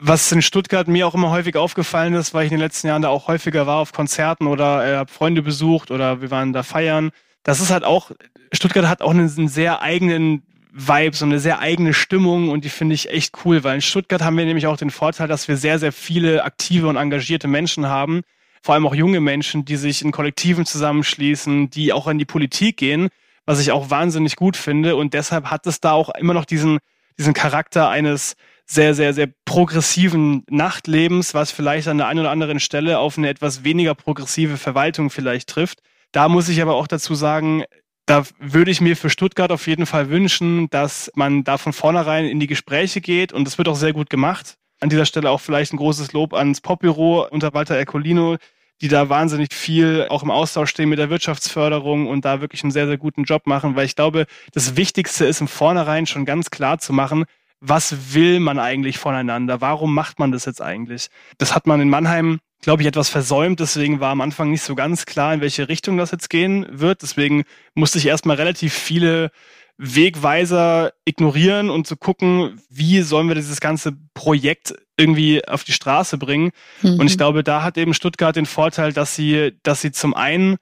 was 0.00 0.32
in 0.32 0.42
Stuttgart 0.42 0.88
mir 0.88 1.06
auch 1.06 1.14
immer 1.14 1.30
häufig 1.30 1.56
aufgefallen 1.56 2.14
ist, 2.14 2.32
weil 2.32 2.46
ich 2.46 2.52
in 2.52 2.56
den 2.56 2.64
letzten 2.64 2.88
Jahren 2.88 3.02
da 3.02 3.08
auch 3.08 3.28
häufiger 3.28 3.66
war 3.66 3.76
auf 3.76 3.92
Konzerten 3.92 4.46
oder 4.46 4.86
äh, 4.86 4.96
habe 4.96 5.12
Freunde 5.12 5.42
besucht 5.42 5.90
oder 5.90 6.22
wir 6.22 6.30
waren 6.30 6.52
da 6.52 6.62
feiern. 6.62 7.10
Das 7.42 7.60
ist 7.60 7.70
halt 7.70 7.84
auch, 7.84 8.10
Stuttgart 8.52 8.88
hat 8.88 9.02
auch 9.02 9.10
einen, 9.10 9.30
einen 9.36 9.48
sehr 9.48 9.82
eigenen 9.82 10.42
Vibe, 10.72 11.16
so 11.16 11.24
eine 11.24 11.38
sehr 11.38 11.58
eigene 11.58 11.92
Stimmung 11.92 12.48
und 12.48 12.64
die 12.64 12.70
finde 12.70 12.94
ich 12.94 13.10
echt 13.10 13.44
cool, 13.44 13.62
weil 13.62 13.76
in 13.76 13.80
Stuttgart 13.82 14.22
haben 14.22 14.38
wir 14.38 14.44
nämlich 14.44 14.66
auch 14.66 14.76
den 14.76 14.90
Vorteil, 14.90 15.28
dass 15.28 15.48
wir 15.48 15.56
sehr, 15.56 15.78
sehr 15.78 15.92
viele 15.92 16.44
aktive 16.44 16.88
und 16.88 16.96
engagierte 16.96 17.48
Menschen 17.48 17.86
haben, 17.86 18.22
vor 18.62 18.74
allem 18.74 18.86
auch 18.86 18.94
junge 18.94 19.20
Menschen, 19.20 19.64
die 19.64 19.76
sich 19.76 20.02
in 20.02 20.12
Kollektiven 20.12 20.64
zusammenschließen, 20.64 21.70
die 21.70 21.92
auch 21.92 22.08
in 22.08 22.18
die 22.18 22.24
Politik 22.24 22.76
gehen, 22.76 23.08
was 23.46 23.60
ich 23.60 23.72
auch 23.72 23.90
wahnsinnig 23.90 24.36
gut 24.36 24.56
finde 24.56 24.96
und 24.96 25.12
deshalb 25.12 25.46
hat 25.46 25.66
es 25.66 25.80
da 25.80 25.92
auch 25.92 26.08
immer 26.14 26.34
noch 26.34 26.44
diesen, 26.44 26.78
diesen 27.18 27.34
Charakter 27.34 27.88
eines 27.88 28.36
sehr, 28.70 28.94
sehr, 28.94 29.12
sehr 29.12 29.28
progressiven 29.44 30.44
Nachtlebens, 30.48 31.34
was 31.34 31.50
vielleicht 31.50 31.88
an 31.88 31.98
der 31.98 32.06
einen 32.06 32.20
oder 32.20 32.30
anderen 32.30 32.60
Stelle 32.60 33.00
auf 33.00 33.18
eine 33.18 33.28
etwas 33.28 33.64
weniger 33.64 33.96
progressive 33.96 34.58
Verwaltung 34.58 35.10
vielleicht 35.10 35.48
trifft. 35.48 35.80
Da 36.12 36.28
muss 36.28 36.48
ich 36.48 36.62
aber 36.62 36.76
auch 36.76 36.86
dazu 36.86 37.16
sagen, 37.16 37.64
da 38.06 38.22
würde 38.38 38.70
ich 38.70 38.80
mir 38.80 38.96
für 38.96 39.10
Stuttgart 39.10 39.50
auf 39.50 39.66
jeden 39.66 39.86
Fall 39.86 40.08
wünschen, 40.08 40.70
dass 40.70 41.10
man 41.16 41.42
da 41.42 41.58
von 41.58 41.72
vornherein 41.72 42.26
in 42.26 42.38
die 42.38 42.46
Gespräche 42.46 43.00
geht 43.00 43.32
und 43.32 43.44
das 43.44 43.58
wird 43.58 43.66
auch 43.66 43.74
sehr 43.74 43.92
gut 43.92 44.08
gemacht. 44.08 44.54
An 44.78 44.88
dieser 44.88 45.04
Stelle 45.04 45.30
auch 45.30 45.40
vielleicht 45.40 45.72
ein 45.72 45.76
großes 45.76 46.12
Lob 46.12 46.32
ans 46.32 46.60
Popbüro 46.60 47.26
unter 47.28 47.52
Walter 47.52 47.74
Ercolino, 47.74 48.36
die 48.80 48.88
da 48.88 49.08
wahnsinnig 49.08 49.52
viel 49.52 50.06
auch 50.10 50.22
im 50.22 50.30
Austausch 50.30 50.70
stehen 50.70 50.88
mit 50.88 51.00
der 51.00 51.10
Wirtschaftsförderung 51.10 52.06
und 52.06 52.24
da 52.24 52.40
wirklich 52.40 52.62
einen 52.62 52.70
sehr, 52.70 52.86
sehr 52.86 52.98
guten 52.98 53.24
Job 53.24 53.48
machen, 53.48 53.74
weil 53.74 53.86
ich 53.86 53.96
glaube, 53.96 54.26
das 54.52 54.76
Wichtigste 54.76 55.24
ist 55.26 55.40
im 55.40 55.48
Vornherein 55.48 56.06
schon 56.06 56.24
ganz 56.24 56.50
klar 56.50 56.78
zu 56.78 56.92
machen, 56.92 57.24
was 57.60 58.14
will 58.14 58.40
man 58.40 58.58
eigentlich 58.58 58.98
voneinander? 58.98 59.60
Warum 59.60 59.94
macht 59.94 60.18
man 60.18 60.32
das 60.32 60.46
jetzt 60.46 60.62
eigentlich? 60.62 61.08
Das 61.38 61.54
hat 61.54 61.66
man 61.66 61.80
in 61.80 61.90
Mannheim, 61.90 62.40
glaube 62.62 62.82
ich, 62.82 62.88
etwas 62.88 63.08
versäumt. 63.08 63.60
Deswegen 63.60 64.00
war 64.00 64.10
am 64.10 64.20
Anfang 64.20 64.50
nicht 64.50 64.62
so 64.62 64.74
ganz 64.74 65.06
klar, 65.06 65.34
in 65.34 65.40
welche 65.40 65.68
Richtung 65.68 65.96
das 65.96 66.10
jetzt 66.10 66.30
gehen 66.30 66.66
wird. 66.70 67.02
Deswegen 67.02 67.44
musste 67.74 67.98
ich 67.98 68.06
erstmal 68.06 68.36
relativ 68.36 68.72
viele 68.72 69.30
Wegweiser 69.76 70.92
ignorieren 71.06 71.70
und 71.70 71.86
zu 71.86 71.96
gucken, 71.96 72.60
wie 72.68 73.00
sollen 73.00 73.28
wir 73.28 73.34
dieses 73.34 73.60
ganze 73.60 73.96
Projekt 74.12 74.74
irgendwie 74.98 75.46
auf 75.46 75.64
die 75.64 75.72
Straße 75.72 76.18
bringen. 76.18 76.50
Mhm. 76.82 77.00
Und 77.00 77.06
ich 77.06 77.16
glaube, 77.16 77.42
da 77.42 77.62
hat 77.62 77.78
eben 77.78 77.94
Stuttgart 77.94 78.36
den 78.36 78.46
Vorteil, 78.46 78.92
dass 78.92 79.16
sie, 79.16 79.52
dass 79.62 79.80
sie 79.80 79.92
zum 79.92 80.12
einen 80.12 80.56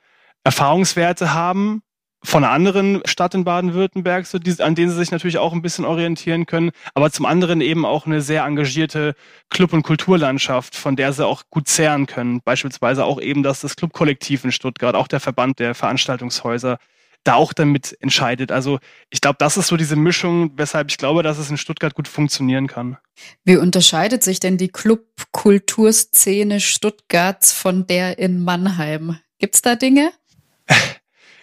Erfahrungswerte 0.45 1.35
haben, 1.35 1.83
von 2.25 2.43
einer 2.43 2.53
anderen 2.53 3.01
Stadt 3.05 3.35
in 3.35 3.45
Baden-Württemberg, 3.45 4.27
so 4.27 4.39
die, 4.39 4.61
an 4.61 4.75
denen 4.75 4.91
sie 4.91 4.97
sich 4.97 5.11
natürlich 5.11 5.39
auch 5.39 5.53
ein 5.53 5.63
bisschen 5.63 5.85
orientieren 5.85 6.47
können, 6.47 6.73
aber 6.95 7.11
zum 7.11 7.27
anderen 7.27 7.61
eben 7.61 7.85
auch 7.85 8.07
eine 8.07 8.21
sehr 8.21 8.45
engagierte 8.45 9.15
Club- 9.51 9.73
und 9.73 9.83
Kulturlandschaft, 9.83 10.75
von 10.75 10.97
der 10.97 11.13
sie 11.13 11.25
auch 11.25 11.45
gut 11.51 11.69
zehren 11.69 12.07
können. 12.07 12.41
Beispielsweise 12.45 13.05
auch 13.05 13.21
eben, 13.21 13.43
dass 13.43 13.61
das 13.61 13.77
Clubkollektiv 13.77 14.45
in 14.45 14.53
Stuttgart, 14.53 14.95
auch 14.95 15.09
der 15.09 15.21
Verband 15.21 15.59
der 15.61 15.75
Veranstaltungshäuser, 15.75 16.79
da 17.25 17.35
auch 17.35 17.53
damit 17.53 17.97
entscheidet. 18.01 18.51
Also 18.53 18.79
ich 19.11 19.21
glaube, 19.21 19.37
das 19.39 19.57
ist 19.57 19.69
so 19.69 19.77
diese 19.77 19.97
Mischung, 19.97 20.53
weshalb 20.57 20.91
ich 20.91 20.99
glaube, 20.99 21.23
dass 21.23 21.39
es 21.39 21.51
in 21.51 21.59
Stuttgart 21.59 21.95
gut 21.95 22.09
funktionieren 22.09 22.67
kann. 22.67 22.97
Wie 23.45 23.57
unterscheidet 23.57 24.23
sich 24.23 24.41
denn 24.41 24.57
die 24.57 24.69
Club-Kulturszene 24.69 26.61
Stuttgarts 26.61 27.53
von 27.53 27.87
der 27.87 28.19
in 28.19 28.43
Mannheim? 28.43 29.19
Gibt's 29.39 29.63
da 29.63 29.77
Dinge? 29.77 30.13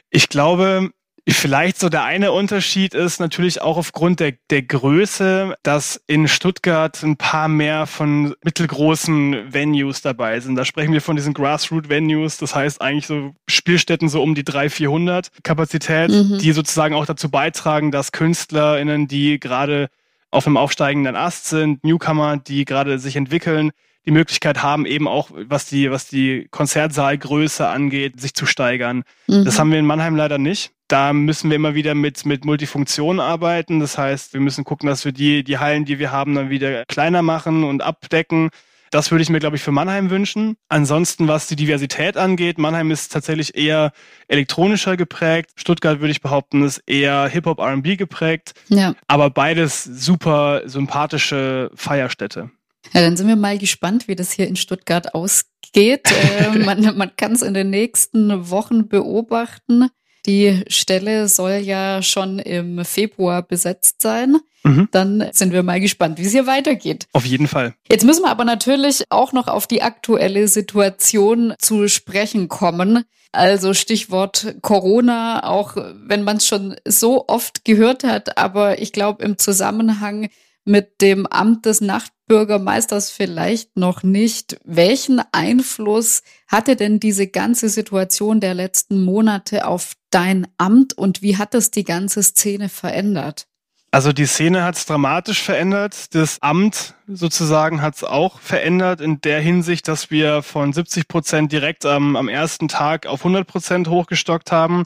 Ich 0.10 0.30
glaube, 0.30 0.92
Vielleicht 1.28 1.80
so 1.80 1.90
der 1.90 2.04
eine 2.04 2.32
Unterschied 2.32 2.94
ist 2.94 3.20
natürlich 3.20 3.60
auch 3.60 3.78
aufgrund 3.78 4.20
der, 4.20 4.34
der 4.52 4.62
Größe, 4.62 5.56
dass 5.64 6.00
in 6.06 6.28
Stuttgart 6.28 7.02
ein 7.02 7.18
paar 7.18 7.48
mehr 7.48 7.88
von 7.88 8.36
mittelgroßen 8.44 9.52
Venues 9.52 10.04
dabei 10.04 10.40
sind. 10.40 10.56
Da 10.56 10.66
sprechen 10.66 10.94
wir 10.94 11.02
von 11.02 11.16
diesen 11.16 11.34
Grassroot-Venues, 11.34 12.38
das 12.38 12.54
heißt 12.54 12.80
eigentlich 12.80 13.08
so 13.08 13.34
Spielstätten 13.48 14.08
so 14.08 14.22
um 14.22 14.36
die 14.36 14.44
300, 14.44 14.72
400 14.72 15.30
Kapazität, 15.42 16.12
mhm. 16.12 16.38
die 16.38 16.52
sozusagen 16.52 16.94
auch 16.94 17.08
dazu 17.08 17.30
beitragen, 17.30 17.90
dass 17.90 18.12
KünstlerInnen, 18.12 19.08
die 19.08 19.40
gerade 19.40 19.90
auf 20.30 20.46
einem 20.46 20.58
aufsteigenden 20.58 21.16
Ast 21.16 21.48
sind, 21.48 21.84
Newcomer, 21.84 22.38
die 22.38 22.66
gerade 22.66 23.00
sich 23.00 23.16
entwickeln, 23.16 23.72
die 24.06 24.12
Möglichkeit 24.12 24.62
haben, 24.62 24.86
eben 24.86 25.08
auch, 25.08 25.30
was 25.34 25.66
die, 25.66 25.90
was 25.92 26.08
die 26.08 26.48
Konzertsaalgröße 26.52 27.68
angeht, 27.68 28.20
sich 28.20 28.34
zu 28.34 28.46
steigern. 28.46 29.04
Mhm. 29.28 29.46
Das 29.46 29.60
haben 29.60 29.72
wir 29.72 29.80
in 29.80 29.86
Mannheim 29.86 30.16
leider 30.16 30.38
nicht. 30.38 30.72
da 30.88 31.14
müssen 31.14 31.50
wir 31.50 31.56
immer 31.56 31.74
wieder 31.74 31.96
mit, 31.96 32.26
mit 32.26 32.46
Multifunktion 32.46 33.20
arbeiten. 33.20 33.80
Das 33.80 33.98
heißt, 33.98 34.34
wir 34.34 34.40
müssen 34.40 34.64
gucken, 34.64 34.88
dass 34.88 35.04
wir 35.04 35.12
die, 35.12 35.44
die 35.44 35.58
Hallen, 35.58 35.86
die 35.86 35.98
wir 35.98 36.12
haben, 36.12 36.36
dann 36.36 36.50
wieder 36.50 36.86
kleiner 36.86 37.24
machen 37.24 37.64
und 37.64 37.82
abdecken. 37.82 38.50
Das 38.92 39.12
würde 39.12 39.24
ich 39.24 39.30
mir, 39.30 39.40
glaube 39.40 39.56
ich, 39.56 39.64
für 39.64 39.72
Mannheim 39.72 40.10
wünschen. 40.10 40.58
Ansonsten, 40.70 41.28
was 41.28 41.48
die 41.48 41.56
Diversität 41.56 42.18
angeht, 42.18 42.58
Mannheim 42.58 42.92
ist 42.92 43.12
tatsächlich 43.12 43.58
eher 43.58 43.92
elektronischer 44.28 44.96
geprägt. 44.96 45.52
Stuttgart, 45.56 46.00
würde 46.00 46.12
ich 46.12 46.22
behaupten, 46.22 46.64
ist 46.64 46.84
eher 46.86 47.28
Hip-Hop, 47.28 47.60
R&B 47.60 47.96
geprägt. 47.96 48.54
Ja. 48.70 48.94
Aber 49.08 49.32
beides 49.32 49.84
super 49.84 50.62
sympathische 50.66 51.72
Feierstätte. 51.76 52.52
Ja, 52.94 53.02
dann 53.02 53.18
sind 53.18 53.28
wir 53.28 53.36
mal 53.36 53.58
gespannt, 53.58 54.08
wie 54.08 54.16
das 54.16 54.32
hier 54.32 54.48
in 54.48 54.56
Stuttgart 54.56 55.14
ausgeht. 55.14 56.12
äh, 56.40 56.58
man 56.60 56.98
man 56.98 57.16
kann 57.16 57.34
es 57.34 57.42
in 57.42 57.54
den 57.54 57.70
nächsten 57.70 58.50
Wochen 58.50 58.88
beobachten. 58.88 59.90
Die 60.26 60.64
Stelle 60.68 61.28
soll 61.28 61.62
ja 61.64 62.02
schon 62.02 62.40
im 62.40 62.84
Februar 62.84 63.44
besetzt 63.44 64.02
sein. 64.02 64.38
Mhm. 64.64 64.88
Dann 64.92 65.30
sind 65.32 65.54
wir 65.54 65.62
mal 65.62 65.80
gespannt, 65.80 66.18
wie 66.18 66.24
es 66.24 66.32
hier 66.32 66.48
weitergeht. 66.48 67.06
Auf 67.14 67.26
jeden 67.26 67.48
Fall. 67.48 67.76
Jetzt 67.90 68.04
müssen 68.04 68.24
wir 68.24 68.32
aber 68.32 68.46
natürlich 68.46 69.04
auch 69.10 69.32
noch 69.32 69.48
auf 69.48 69.68
die 69.68 69.84
aktuelle 69.84 70.48
Situation 70.48 71.54
zu 71.60 71.88
sprechen 71.88 72.48
kommen. 72.48 73.04
Also 73.32 73.74
Stichwort 73.74 74.56
Corona, 74.62 75.44
auch 75.44 75.76
wenn 75.76 76.24
man 76.24 76.38
es 76.38 76.48
schon 76.48 76.76
so 76.88 77.26
oft 77.28 77.66
gehört 77.66 78.04
hat, 78.04 78.38
aber 78.38 78.82
ich 78.82 78.92
glaube 78.92 79.24
im 79.24 79.38
Zusammenhang 79.38 80.30
mit 80.66 81.02
dem 81.02 81.26
Amt 81.28 81.66
des 81.66 81.80
Nachtbürgermeisters 81.80 83.12
vielleicht 83.12 83.78
noch 83.78 84.04
nicht. 84.04 84.60
Welchen 84.66 85.22
Einfluss 85.32 86.24
hatte 86.48 86.76
denn 86.76 87.00
diese 87.00 87.28
ganze 87.28 87.70
Situation 87.70 88.40
der 88.40 88.56
letzten 88.56 89.04
Monate 89.04 89.68
auf 89.68 89.94
dein 90.10 90.48
Amt 90.58 90.98
und 90.98 91.22
wie 91.22 91.38
hat 91.38 91.54
das 91.54 91.72
die 91.72 91.84
ganze 91.84 92.24
Szene 92.24 92.70
verändert? 92.70 93.48
Also 93.92 94.12
die 94.12 94.26
Szene 94.26 94.64
hat 94.64 94.76
es 94.76 94.86
dramatisch 94.86 95.42
verändert. 95.42 96.14
Das 96.16 96.42
Amt 96.42 96.96
sozusagen 97.08 97.82
hat 97.82 97.96
es 97.96 98.04
auch 98.04 98.40
verändert 98.40 99.00
in 99.00 99.22
der 99.22 99.40
Hinsicht, 99.40 99.88
dass 99.88 100.12
wir 100.12 100.42
von 100.42 100.74
70 100.74 101.08
Prozent 101.08 101.52
direkt 101.54 101.86
am, 101.86 102.18
am 102.18 102.28
ersten 102.28 102.68
Tag 102.68 103.06
auf 103.06 103.22
100 103.22 103.48
Prozent 103.48 103.88
hochgestockt 103.88 104.52
haben. 104.52 104.84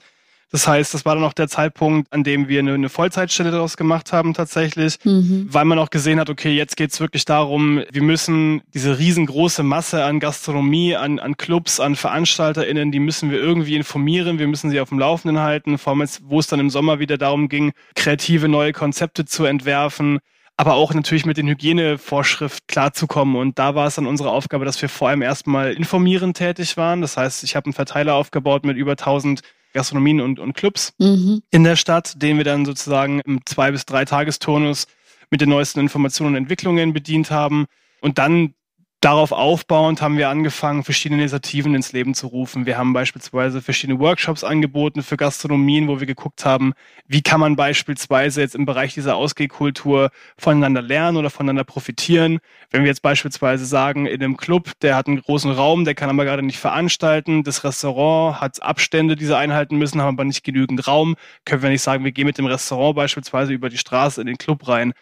Das 0.51 0.67
heißt, 0.67 0.93
das 0.93 1.05
war 1.05 1.15
dann 1.15 1.23
auch 1.23 1.33
der 1.33 1.47
Zeitpunkt, 1.47 2.11
an 2.11 2.23
dem 2.23 2.47
wir 2.47 2.59
eine, 2.59 2.73
eine 2.73 2.89
Vollzeitstelle 2.89 3.51
daraus 3.51 3.77
gemacht 3.77 4.11
haben 4.11 4.33
tatsächlich, 4.33 4.97
mhm. 5.03 5.47
weil 5.49 5.65
man 5.65 5.77
auch 5.77 5.91
gesehen 5.91 6.19
hat, 6.19 6.29
okay, 6.29 6.55
jetzt 6.55 6.75
geht's 6.75 6.99
wirklich 6.99 7.25
darum, 7.25 7.83
wir 7.91 8.01
müssen 8.01 8.61
diese 8.73 8.97
riesengroße 8.97 9.61
Masse 9.61 10.03
an 10.03 10.19
Gastronomie, 10.19 10.95
an, 10.95 11.19
an 11.19 11.37
Clubs, 11.37 11.79
an 11.79 11.95
VeranstalterInnen, 11.95 12.91
die 12.91 12.99
müssen 12.99 13.29
wir 13.29 13.37
irgendwie 13.37 13.75
informieren, 13.75 14.39
wir 14.39 14.47
müssen 14.47 14.71
sie 14.71 14.79
auf 14.79 14.89
dem 14.89 14.99
Laufenden 14.99 15.39
halten, 15.39 15.77
vor 15.77 15.93
allem 15.93 16.01
jetzt, 16.01 16.21
wo 16.25 16.39
es 16.39 16.47
dann 16.47 16.59
im 16.59 16.71
Sommer 16.71 16.99
wieder 16.99 17.17
darum 17.17 17.47
ging, 17.47 17.71
kreative 17.95 18.47
neue 18.47 18.73
Konzepte 18.73 19.25
zu 19.25 19.45
entwerfen 19.45 20.19
aber 20.57 20.73
auch 20.73 20.93
natürlich 20.93 21.25
mit 21.25 21.37
den 21.37 21.47
Hygienevorschriften 21.47 22.67
klarzukommen. 22.67 23.37
Und 23.37 23.57
da 23.57 23.75
war 23.75 23.87
es 23.87 23.95
dann 23.95 24.05
unsere 24.05 24.31
Aufgabe, 24.31 24.65
dass 24.65 24.81
wir 24.81 24.89
vor 24.89 25.07
allem 25.07 25.21
erstmal 25.21 25.71
informierend 25.71 26.35
tätig 26.35 26.75
waren. 26.75 26.99
Das 26.99 27.15
heißt, 27.15 27.45
ich 27.45 27.55
habe 27.55 27.67
einen 27.67 27.73
Verteiler 27.73 28.15
aufgebaut 28.15 28.65
mit 28.65 28.75
über 28.75 28.91
1000 28.91 29.39
Gastronomien 29.73 30.21
und, 30.21 30.39
und 30.39 30.53
Clubs 30.53 30.93
mhm. 30.97 31.41
in 31.51 31.63
der 31.63 31.75
Stadt, 31.75 32.21
den 32.21 32.37
wir 32.37 32.43
dann 32.43 32.65
sozusagen 32.65 33.21
im 33.21 33.41
zwei 33.45 33.71
bis 33.71 33.85
drei 33.85 34.05
Tagesturnus 34.05 34.87
mit 35.29 35.41
den 35.41 35.49
neuesten 35.49 35.79
Informationen 35.79 36.35
und 36.35 36.43
Entwicklungen 36.43 36.93
bedient 36.93 37.31
haben. 37.31 37.65
Und 38.01 38.17
dann 38.17 38.53
darauf 39.01 39.31
aufbauend 39.31 40.01
haben 40.01 40.17
wir 40.17 40.29
angefangen, 40.29 40.83
verschiedene 40.83 41.21
Initiativen 41.21 41.73
ins 41.73 41.93
Leben 41.93 42.13
zu 42.13 42.27
rufen. 42.27 42.65
Wir 42.65 42.77
haben 42.77 42.91
beispielsweise 42.91 43.61
verschiedene 43.61 43.99
Workshops 43.99 44.43
angeboten 44.43 45.03
für 45.03 45.15
Gastronomien, 45.15 45.87
wo 45.87 45.99
wir 45.99 46.07
geguckt 46.07 46.43
haben, 46.43 46.73
wie 47.07 47.21
kann 47.21 47.39
man 47.39 47.55
beispielsweise 47.55 48.41
jetzt 48.41 48.55
im 48.55 48.65
Bereich 48.65 48.93
dieser 48.93 49.15
Ausgehkultur 49.15 50.11
voneinander 50.37 50.81
lernen 50.81 51.17
oder 51.17 51.29
voneinander 51.29 51.63
profitieren. 51.63 52.39
Wenn 52.71 52.81
wir 52.81 52.89
jetzt 52.89 53.01
beispielsweise 53.01 53.65
sagen, 53.65 54.05
in 54.05 54.21
einem 54.21 54.35
Club, 54.35 54.71
der 54.81 54.95
hat 54.97 55.07
einen 55.07 55.21
großen 55.21 55.51
Raum, 55.51 55.85
der 55.85 55.95
kann 55.95 56.09
aber 56.09 56.25
gerade 56.25 56.43
nicht 56.43 56.59
veranstalten, 56.59 57.43
das 57.43 57.63
Restaurant 57.63 58.41
hat 58.41 58.61
Abstände, 58.61 59.15
die 59.15 59.25
sie 59.25 59.37
einhalten 59.37 59.77
müssen, 59.77 60.01
haben 60.01 60.15
aber 60.15 60.25
nicht 60.25 60.43
genügend 60.43 60.87
Raum, 60.87 61.15
können 61.45 61.61
wir 61.61 61.69
nicht 61.69 61.81
sagen, 61.83 62.03
wir 62.03 62.11
gehen 62.11 62.25
mit 62.25 62.37
dem 62.37 62.47
Restaurant 62.47 62.95
beispielsweise 62.97 63.53
über 63.53 63.69
die 63.69 63.77
Straße 63.77 64.19
in 64.19 64.27
den 64.27 64.37
Club 64.37 64.67
rein 64.67 64.93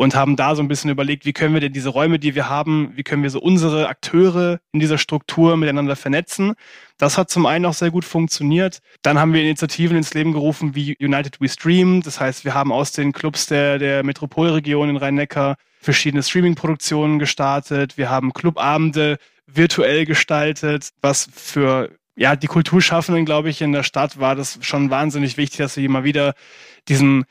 und 0.00 0.14
haben 0.14 0.34
da 0.34 0.54
so 0.54 0.62
ein 0.62 0.68
bisschen 0.68 0.88
überlegt, 0.88 1.26
wie 1.26 1.34
können 1.34 1.52
wir 1.52 1.60
denn 1.60 1.74
diese 1.74 1.90
Räume, 1.90 2.18
die 2.18 2.34
wir 2.34 2.48
haben, 2.48 2.92
wie 2.94 3.02
können 3.02 3.22
wir 3.22 3.28
so 3.28 3.38
unsere 3.38 3.86
Akteure 3.88 4.58
in 4.72 4.80
dieser 4.80 4.96
Struktur 4.96 5.58
miteinander 5.58 5.94
vernetzen. 5.94 6.54
Das 6.96 7.18
hat 7.18 7.28
zum 7.28 7.44
einen 7.44 7.66
auch 7.66 7.74
sehr 7.74 7.90
gut 7.90 8.06
funktioniert. 8.06 8.78
Dann 9.02 9.18
haben 9.18 9.34
wir 9.34 9.42
Initiativen 9.42 9.98
ins 9.98 10.14
Leben 10.14 10.32
gerufen 10.32 10.74
wie 10.74 10.96
United 10.98 11.38
We 11.42 11.50
Stream. 11.50 12.00
Das 12.00 12.18
heißt, 12.18 12.46
wir 12.46 12.54
haben 12.54 12.72
aus 12.72 12.92
den 12.92 13.12
Clubs 13.12 13.44
der, 13.44 13.78
der 13.78 14.02
Metropolregion 14.02 14.88
in 14.88 14.96
Rhein-Neckar 14.96 15.56
verschiedene 15.82 16.22
Streaming-Produktionen 16.22 17.18
gestartet. 17.18 17.98
Wir 17.98 18.08
haben 18.08 18.32
Clubabende 18.32 19.18
virtuell 19.46 20.06
gestaltet, 20.06 20.88
was 21.02 21.28
für 21.30 21.90
ja, 22.16 22.36
die 22.36 22.46
Kulturschaffenden, 22.46 23.26
glaube 23.26 23.50
ich, 23.50 23.60
in 23.60 23.72
der 23.72 23.82
Stadt 23.82 24.18
war 24.18 24.34
das 24.34 24.60
schon 24.62 24.88
wahnsinnig 24.88 25.36
wichtig, 25.36 25.58
dass 25.58 25.76
wir 25.76 25.84
immer 25.84 26.04
wieder 26.04 26.32
diesen 26.88 27.26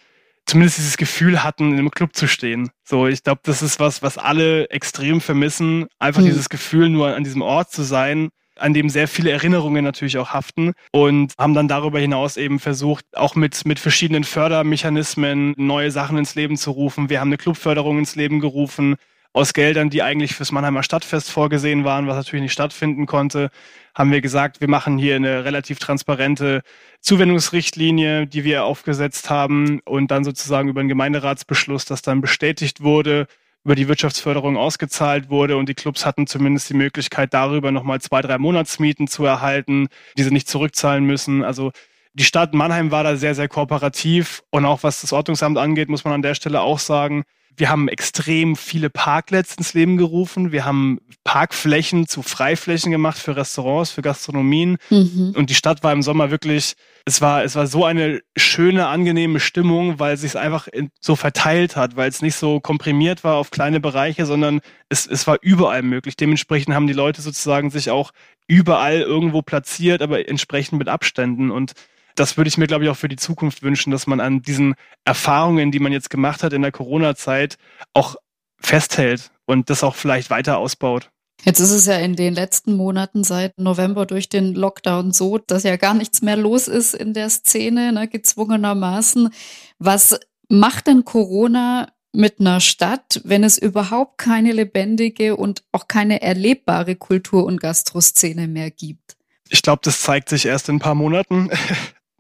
zumindest 0.50 0.80
dieses 0.80 0.98
Gefühl 0.98 1.44
hatten, 1.44 1.72
in 1.72 1.80
einem 1.80 1.92
Club 1.92 2.16
zu 2.16 2.28
stehen. 2.28 2.70
So, 2.84 3.08
ich 3.08 3.24
glaube, 3.24 3.42
das 3.44 3.62
ist 3.62 3.80
was, 3.80 4.02
was 4.02 4.18
alle 4.18 4.70
extrem 4.70 5.22
vermissen. 5.22 5.88
Einfach 6.00 6.22
mhm. 6.22 6.26
dieses 6.26 6.50
Gefühl, 6.50 6.90
nur 6.90 7.16
an 7.16 7.24
diesem 7.24 7.42
Ort 7.42 7.72
zu 7.72 7.84
sein, 7.84 8.30
an 8.56 8.74
dem 8.74 8.90
sehr 8.90 9.08
viele 9.08 9.32
Erinnerungen 9.32 9.84
natürlich 9.84 10.18
auch 10.18 10.30
haften 10.30 10.74
und 10.92 11.34
haben 11.38 11.54
dann 11.54 11.68
darüber 11.68 12.00
hinaus 12.00 12.38
eben 12.38 12.60
versucht, 12.60 13.06
auch 13.14 13.36
mit, 13.36 13.66
mit 13.66 13.80
verschiedenen 13.80 14.24
Fördermechanismen 14.24 15.54
neue 15.58 15.92
Sachen 15.92 16.18
ins 16.18 16.36
Leben 16.36 16.58
zu 16.58 16.72
rufen. 16.72 17.10
Wir 17.10 17.22
haben 17.22 17.30
eine 17.30 17.38
Clubförderung 17.38 18.00
ins 18.00 18.16
Leben 18.16 18.40
gerufen, 18.40 18.96
aus 19.34 19.54
Geldern, 19.54 19.90
die 19.90 20.02
eigentlich 20.02 20.34
fürs 20.34 20.52
Mannheimer 20.52 20.84
Stadtfest 20.84 21.30
vorgesehen 21.30 21.84
waren, 21.84 22.08
was 22.08 22.16
natürlich 22.16 22.44
nicht 22.44 22.54
stattfinden 22.54 23.06
konnte, 23.06 23.52
haben 23.96 24.12
wir 24.12 24.22
gesagt, 24.22 24.62
wir 24.62 24.70
machen 24.70 24.98
hier 24.98 25.16
eine 25.16 25.46
relativ 25.46 25.80
transparente 25.80 26.62
Zuwendungsrichtlinie, 27.02 28.28
die 28.28 28.44
wir 28.44 28.64
aufgesetzt 28.64 29.30
haben 29.30 29.82
und 29.86 30.10
dann 30.12 30.24
sozusagen 30.24 30.70
über 30.70 30.80
einen 30.80 30.90
Gemeinderatsbeschluss, 30.90 31.86
das 31.86 32.02
dann 32.02 32.22
bestätigt 32.22 32.82
wurde, 32.82 33.28
über 33.64 33.76
die 33.76 33.88
Wirtschaftsförderung 33.88 34.58
ausgezahlt 34.58 35.30
wurde 35.30 35.58
und 35.58 35.70
die 35.70 35.76
Clubs 35.76 36.06
hatten 36.06 36.28
zumindest 36.28 36.70
die 36.70 36.76
Möglichkeit, 36.76 37.34
darüber 37.34 37.72
nochmal 37.72 38.02
zwei, 38.02 38.22
drei 38.22 38.38
Monatsmieten 38.38 39.08
zu 39.08 39.26
erhalten, 39.26 39.90
die 40.18 40.24
sie 40.24 40.32
nicht 40.32 40.48
zurückzahlen 40.48 41.04
müssen. 41.04 41.44
Also 41.44 41.72
die 42.14 42.24
Stadt 42.24 42.54
Mannheim 42.54 42.92
war 42.92 43.04
da 43.04 43.16
sehr, 43.16 43.36
sehr 43.36 43.48
kooperativ 43.48 44.44
und 44.50 44.66
auch 44.66 44.84
was 44.84 45.02
das 45.02 45.14
Ordnungsamt 45.14 45.58
angeht, 45.58 45.90
muss 45.90 46.04
man 46.04 46.14
an 46.14 46.22
der 46.22 46.36
Stelle 46.36 46.62
auch 46.62 46.80
sagen, 46.80 47.26
wir 47.58 47.70
haben 47.70 47.90
extrem 47.90 48.56
viele 48.56 48.90
Parklets 48.90 49.56
ins 49.56 49.74
Leben 49.74 49.98
gerufen. 49.98 50.52
Wir 50.52 50.66
haben 50.66 51.00
Parkflächen 51.24 52.08
zu 52.08 52.22
Freiflächen 52.22 52.92
gemacht 52.92 53.18
für 53.18 53.36
Restaurants, 53.36 53.92
für 53.92 54.02
Gastronomien. 54.02 54.78
Mhm. 54.90 55.34
Und 55.36 55.50
die 55.50 55.56
Stadt 55.56 55.84
war 55.84 55.92
im 55.92 56.02
Sommer 56.02 56.32
wirklich, 56.32 56.76
es 57.06 57.22
war, 57.22 57.44
es 57.44 57.56
war 57.56 57.68
so 57.68 57.84
eine 57.84 58.22
schöne, 58.38 58.88
angenehme 58.88 59.40
Stimmung, 59.40 60.00
weil 60.00 60.14
es 60.14 60.22
sich 60.22 60.38
einfach 60.38 60.70
so 61.02 61.16
verteilt 61.16 61.76
hat, 61.76 61.96
weil 61.98 62.10
es 62.10 62.22
nicht 62.22 62.36
so 62.36 62.60
komprimiert 62.60 63.24
war 63.24 63.36
auf 63.36 63.52
kleine 63.52 63.80
Bereiche, 63.80 64.26
sondern 64.26 64.62
es, 64.88 65.06
es 65.06 65.28
war 65.28 65.38
überall 65.42 65.82
möglich. 65.82 66.16
Dementsprechend 66.16 66.74
haben 66.74 66.88
die 66.88 66.94
Leute 66.94 67.22
sozusagen 67.22 67.72
sich 67.72 67.90
auch 67.90 68.12
überall 68.48 69.02
irgendwo 69.02 69.42
platziert, 69.42 70.02
aber 70.02 70.28
entsprechend 70.28 70.80
mit 70.80 70.88
Abständen. 70.88 71.52
Und 71.52 71.74
das 72.20 72.38
würde 72.38 72.50
ich 72.50 72.58
mir, 72.58 72.68
glaube 72.68 72.84
ich, 72.84 72.90
auch 72.90 72.98
für 72.98 73.08
die 73.08 73.16
Zukunft 73.16 73.64
wünschen, 73.64 73.92
dass 73.92 74.06
man 74.06 74.20
an 74.20 74.42
diesen 74.42 74.76
Erfahrungen, 75.06 75.72
die 75.72 75.80
man 75.80 75.92
jetzt 75.92 76.10
gemacht 76.10 76.44
hat 76.44 76.54
in 76.54 76.62
der 76.62 76.72
Corona-Zeit, 76.72 77.58
auch 77.94 78.16
festhält 78.60 79.32
und 79.46 79.70
das 79.70 79.84
auch 79.84 79.96
vielleicht 79.96 80.30
weiter 80.30 80.58
ausbaut. 80.58 81.10
Jetzt 81.46 81.62
ist 81.62 81.72
es 81.72 81.86
ja 81.86 81.96
in 81.96 82.18
den 82.18 82.34
letzten 82.34 82.76
Monaten 82.76 83.24
seit 83.24 83.58
November 83.58 84.06
durch 84.06 84.28
den 84.28 84.54
Lockdown 84.54 85.14
so, 85.14 85.38
dass 85.38 85.64
ja 85.64 85.78
gar 85.78 85.94
nichts 85.94 86.22
mehr 86.22 86.36
los 86.36 86.68
ist 86.68 86.94
in 86.94 87.14
der 87.14 87.30
Szene, 87.30 87.94
ne, 87.94 88.10
gezwungenermaßen. 88.10 89.30
Was 89.78 90.20
macht 90.50 90.88
denn 90.88 91.06
Corona 91.06 91.88
mit 92.12 92.42
einer 92.42 92.60
Stadt, 92.60 93.22
wenn 93.24 93.46
es 93.46 93.58
überhaupt 93.58 94.18
keine 94.18 94.52
lebendige 94.52 95.38
und 95.38 95.64
auch 95.72 95.88
keine 95.88 96.22
erlebbare 96.22 96.98
Kultur- 96.98 97.46
und 97.46 97.62
Gastroszene 97.62 98.50
mehr 98.50 98.72
gibt? 98.72 99.16
Ich 99.48 99.62
glaube, 99.62 99.80
das 99.84 100.02
zeigt 100.02 100.28
sich 100.28 100.46
erst 100.46 100.68
in 100.68 100.76
ein 100.76 100.80
paar 100.80 100.96
Monaten. 100.96 101.50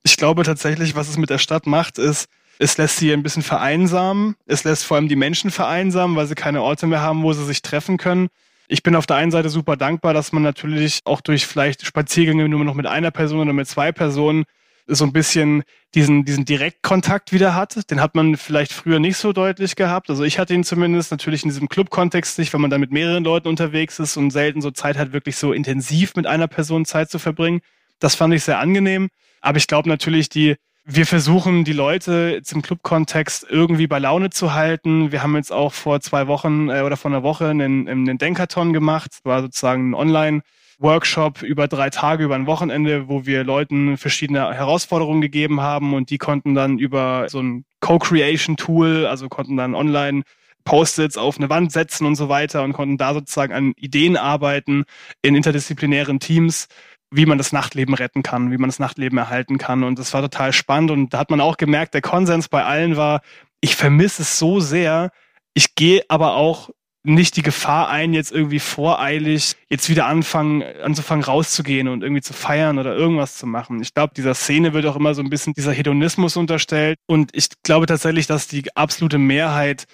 Ich 0.10 0.18
glaube 0.18 0.42
tatsächlich, 0.42 0.96
was 0.96 1.08
es 1.08 1.18
mit 1.18 1.30
der 1.30 1.38
Stadt 1.38 1.68
macht, 1.68 2.00
ist, 2.00 2.30
es 2.58 2.80
lässt 2.80 2.98
sie 2.98 3.14
ein 3.14 3.22
bisschen 3.22 3.44
vereinsamen. 3.44 4.36
Es 4.48 4.64
lässt 4.64 4.84
vor 4.84 4.98
allem 4.98 5.08
die 5.08 5.16
Menschen 5.16 5.52
vereinsamen, 5.52 6.18
weil 6.18 6.26
sie 6.26 6.34
keine 6.34 6.64
Orte 6.64 6.88
mehr 6.88 7.02
haben, 7.02 7.22
wo 7.22 7.32
sie 7.32 7.46
sich 7.46 7.62
treffen 7.62 7.98
können. 7.98 8.30
Ich 8.68 8.82
bin 8.82 8.96
auf 8.96 9.06
der 9.06 9.18
einen 9.18 9.30
Seite 9.30 9.50
super 9.50 9.78
dankbar, 9.78 10.16
dass 10.16 10.32
man 10.32 10.42
natürlich 10.42 11.02
auch 11.06 11.22
durch 11.22 11.46
vielleicht 11.46 11.86
Spaziergänge 11.86 12.50
nur 12.50 12.66
noch 12.66 12.74
mit 12.74 12.88
einer 12.88 13.12
Person 13.12 13.42
oder 13.42 13.54
mit 13.54 13.68
zwei 13.68 13.92
Personen 13.92 14.46
so 14.88 15.06
ein 15.06 15.14
bisschen 15.14 15.62
diesen, 15.94 16.26
diesen 16.26 16.44
Direktkontakt 16.44 17.32
wieder 17.32 17.54
hat. 17.54 17.92
Den 17.92 18.02
hat 18.02 18.16
man 18.16 18.36
vielleicht 18.36 18.74
früher 18.74 18.98
nicht 18.98 19.18
so 19.18 19.32
deutlich 19.32 19.76
gehabt. 19.76 20.10
Also 20.10 20.24
ich 20.24 20.40
hatte 20.40 20.56
ihn 20.56 20.64
zumindest 20.64 21.12
natürlich 21.12 21.44
in 21.44 21.50
diesem 21.50 21.70
Club-Kontext 21.70 22.40
nicht, 22.40 22.52
wenn 22.52 22.62
man 22.62 22.72
dann 22.72 22.82
mit 22.82 22.92
mehreren 22.92 23.24
Leuten 23.24 23.48
unterwegs 23.48 24.00
ist 24.00 24.18
und 24.18 24.32
selten 24.32 24.62
so 24.62 24.72
Zeit 24.72 24.98
hat, 24.98 25.14
wirklich 25.14 25.38
so 25.38 25.54
intensiv 25.54 26.16
mit 26.16 26.26
einer 26.26 26.48
Person 26.48 26.86
Zeit 26.86 27.12
zu 27.12 27.20
verbringen. 27.20 27.62
Das 28.00 28.16
fand 28.16 28.34
ich 28.34 28.44
sehr 28.44 28.58
angenehm. 28.58 29.10
Aber 29.42 29.58
ich 29.58 29.68
glaube 29.68 29.90
natürlich, 29.90 30.30
die 30.30 30.56
wir 30.92 31.06
versuchen, 31.06 31.66
die 31.66 31.74
Leute 31.74 32.32
jetzt 32.34 32.52
im 32.52 32.64
Club-Kontext 32.64 33.46
irgendwie 33.48 33.86
bei 33.86 34.00
Laune 34.00 34.32
zu 34.32 34.56
halten. 34.56 35.12
Wir 35.12 35.22
haben 35.22 35.36
jetzt 35.36 35.52
auch 35.52 35.72
vor 35.72 36.02
zwei 36.02 36.26
Wochen 36.26 36.70
äh, 36.70 36.82
oder 36.82 36.98
vor 36.98 37.12
einer 37.12 37.22
Woche 37.22 37.50
einen, 37.50 37.88
einen 37.88 38.18
Denkathon 38.18 38.74
gemacht. 38.74 39.12
Das 39.12 39.20
war 39.24 39.42
sozusagen 39.42 39.92
ein 39.92 39.94
Online-Workshop 39.94 41.44
über 41.44 41.68
drei 41.68 41.92
Tage, 41.92 42.24
über 42.24 42.34
ein 42.34 42.48
Wochenende, 42.48 43.08
wo 43.08 43.28
wir 43.28 43.44
Leuten 43.44 43.98
verschiedene 43.98 44.52
Herausforderungen 44.52 45.22
gegeben 45.22 45.62
haben 45.62 45.94
und 45.94 46.10
die 46.10 46.18
konnten 46.18 46.56
dann 46.56 46.80
über 46.80 47.28
so 47.30 47.40
ein 47.40 47.66
Co-Creation-Tool, 47.82 49.06
also 49.06 49.30
konnten 49.30 49.58
dann 49.58 49.76
online 49.76 50.24
Post-its 50.66 51.18
auf 51.18 51.38
eine 51.38 51.52
Wand 51.52 51.72
setzen 51.72 52.08
und 52.08 52.16
so 52.16 52.30
weiter 52.30 52.64
und 52.64 52.74
konnten 52.74 52.98
da 52.98 53.14
sozusagen 53.14 53.54
an 53.54 53.74
Ideen 53.78 54.18
arbeiten 54.18 54.86
in 55.22 55.36
interdisziplinären 55.36 56.20
Teams 56.20 56.68
wie 57.12 57.26
man 57.26 57.38
das 57.38 57.52
Nachtleben 57.52 57.94
retten 57.94 58.24
kann, 58.24 58.52
wie 58.52 58.58
man 58.58 58.70
das 58.70 58.80
Nachtleben 58.80 59.18
erhalten 59.18 59.58
kann. 59.58 59.84
Und 59.84 60.00
das 60.00 60.14
war 60.14 60.22
total 60.22 60.54
spannend. 60.54 60.92
Und 60.92 61.14
da 61.14 61.20
hat 61.20 61.32
man 61.32 61.42
auch 61.42 61.58
gemerkt, 61.58 61.94
der 61.94 62.02
Konsens 62.02 62.48
bei 62.48 62.64
allen 62.64 62.98
war, 62.98 63.22
ich 63.62 63.76
vermisse 63.76 64.22
es 64.22 64.38
so 64.38 64.60
sehr. 64.60 65.12
Ich 65.54 65.76
gehe 65.76 66.04
aber 66.08 66.36
auch 66.36 66.70
nicht 67.04 67.38
die 67.38 67.42
Gefahr 67.42 67.90
ein, 67.90 68.14
jetzt 68.14 68.32
irgendwie 68.32 68.60
voreilig 68.60 69.56
jetzt 69.70 69.90
wieder 69.90 70.06
anfangen, 70.06 70.64
anzufangen 70.84 71.24
rauszugehen 71.24 71.88
und 71.88 72.04
irgendwie 72.04 72.22
zu 72.22 72.34
feiern 72.34 72.78
oder 72.78 72.96
irgendwas 72.96 73.38
zu 73.38 73.48
machen. 73.48 73.82
Ich 73.82 73.94
glaube, 73.94 74.14
dieser 74.16 74.34
Szene 74.36 74.74
wird 74.74 74.86
auch 74.86 74.98
immer 74.98 75.14
so 75.14 75.22
ein 75.22 75.30
bisschen 75.30 75.54
dieser 75.54 75.72
Hedonismus 75.72 76.36
unterstellt. 76.36 76.98
Und 77.08 77.32
ich 77.34 77.50
glaube 77.64 77.86
tatsächlich, 77.86 78.28
dass 78.28 78.48
die 78.48 78.76
absolute 78.76 79.18
Mehrheit 79.18 79.88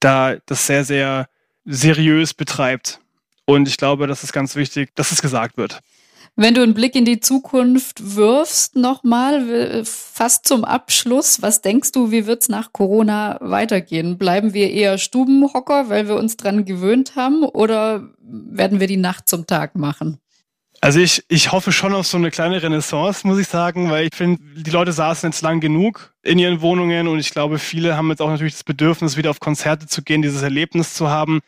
da 0.00 0.36
das 0.46 0.66
sehr, 0.66 0.84
sehr 0.84 1.28
seriös 1.64 2.34
betreibt. 2.34 3.00
Und 3.46 3.66
ich 3.66 3.76
glaube, 3.76 4.06
das 4.06 4.22
ist 4.22 4.32
ganz 4.32 4.54
wichtig, 4.54 4.90
dass 4.94 5.12
es 5.12 5.22
gesagt 5.22 5.56
wird. 5.56 5.80
Wenn 6.36 6.54
du 6.54 6.62
einen 6.62 6.74
Blick 6.74 6.94
in 6.94 7.04
die 7.04 7.20
Zukunft 7.20 8.16
wirfst, 8.16 8.76
nochmal, 8.76 9.82
fast 9.84 10.46
zum 10.46 10.64
Abschluss, 10.64 11.42
was 11.42 11.60
denkst 11.60 11.92
du, 11.92 12.10
wie 12.10 12.26
wird 12.26 12.42
es 12.42 12.48
nach 12.48 12.72
Corona 12.72 13.36
weitergehen? 13.40 14.16
Bleiben 14.16 14.54
wir 14.54 14.70
eher 14.70 14.96
Stubenhocker, 14.96 15.88
weil 15.90 16.08
wir 16.08 16.16
uns 16.16 16.36
dran 16.36 16.64
gewöhnt 16.64 17.16
haben, 17.16 17.42
oder 17.42 18.08
werden 18.22 18.80
wir 18.80 18.86
die 18.86 18.96
Nacht 18.96 19.28
zum 19.28 19.46
Tag 19.46 19.76
machen? 19.76 20.18
Also 20.82 20.98
ich, 20.98 21.24
ich 21.28 21.52
hoffe 21.52 21.72
schon 21.72 21.92
auf 21.92 22.06
so 22.06 22.16
eine 22.16 22.30
kleine 22.30 22.62
Renaissance, 22.62 23.26
muss 23.26 23.38
ich 23.38 23.48
sagen, 23.48 23.90
weil 23.90 24.06
ich 24.06 24.14
finde, 24.14 24.40
die 24.56 24.70
Leute 24.70 24.92
saßen 24.92 25.28
jetzt 25.28 25.42
lang 25.42 25.60
genug 25.60 26.14
in 26.22 26.38
ihren 26.38 26.62
Wohnungen 26.62 27.06
und 27.06 27.18
ich 27.18 27.32
glaube, 27.32 27.58
viele 27.58 27.98
haben 27.98 28.08
jetzt 28.08 28.22
auch 28.22 28.30
natürlich 28.30 28.54
das 28.54 28.64
Bedürfnis, 28.64 29.18
wieder 29.18 29.28
auf 29.28 29.40
Konzerte 29.40 29.86
zu 29.86 30.02
gehen, 30.02 30.22
dieses 30.22 30.40
Erlebnis 30.40 30.94
zu 30.94 31.10
haben. 31.10 31.40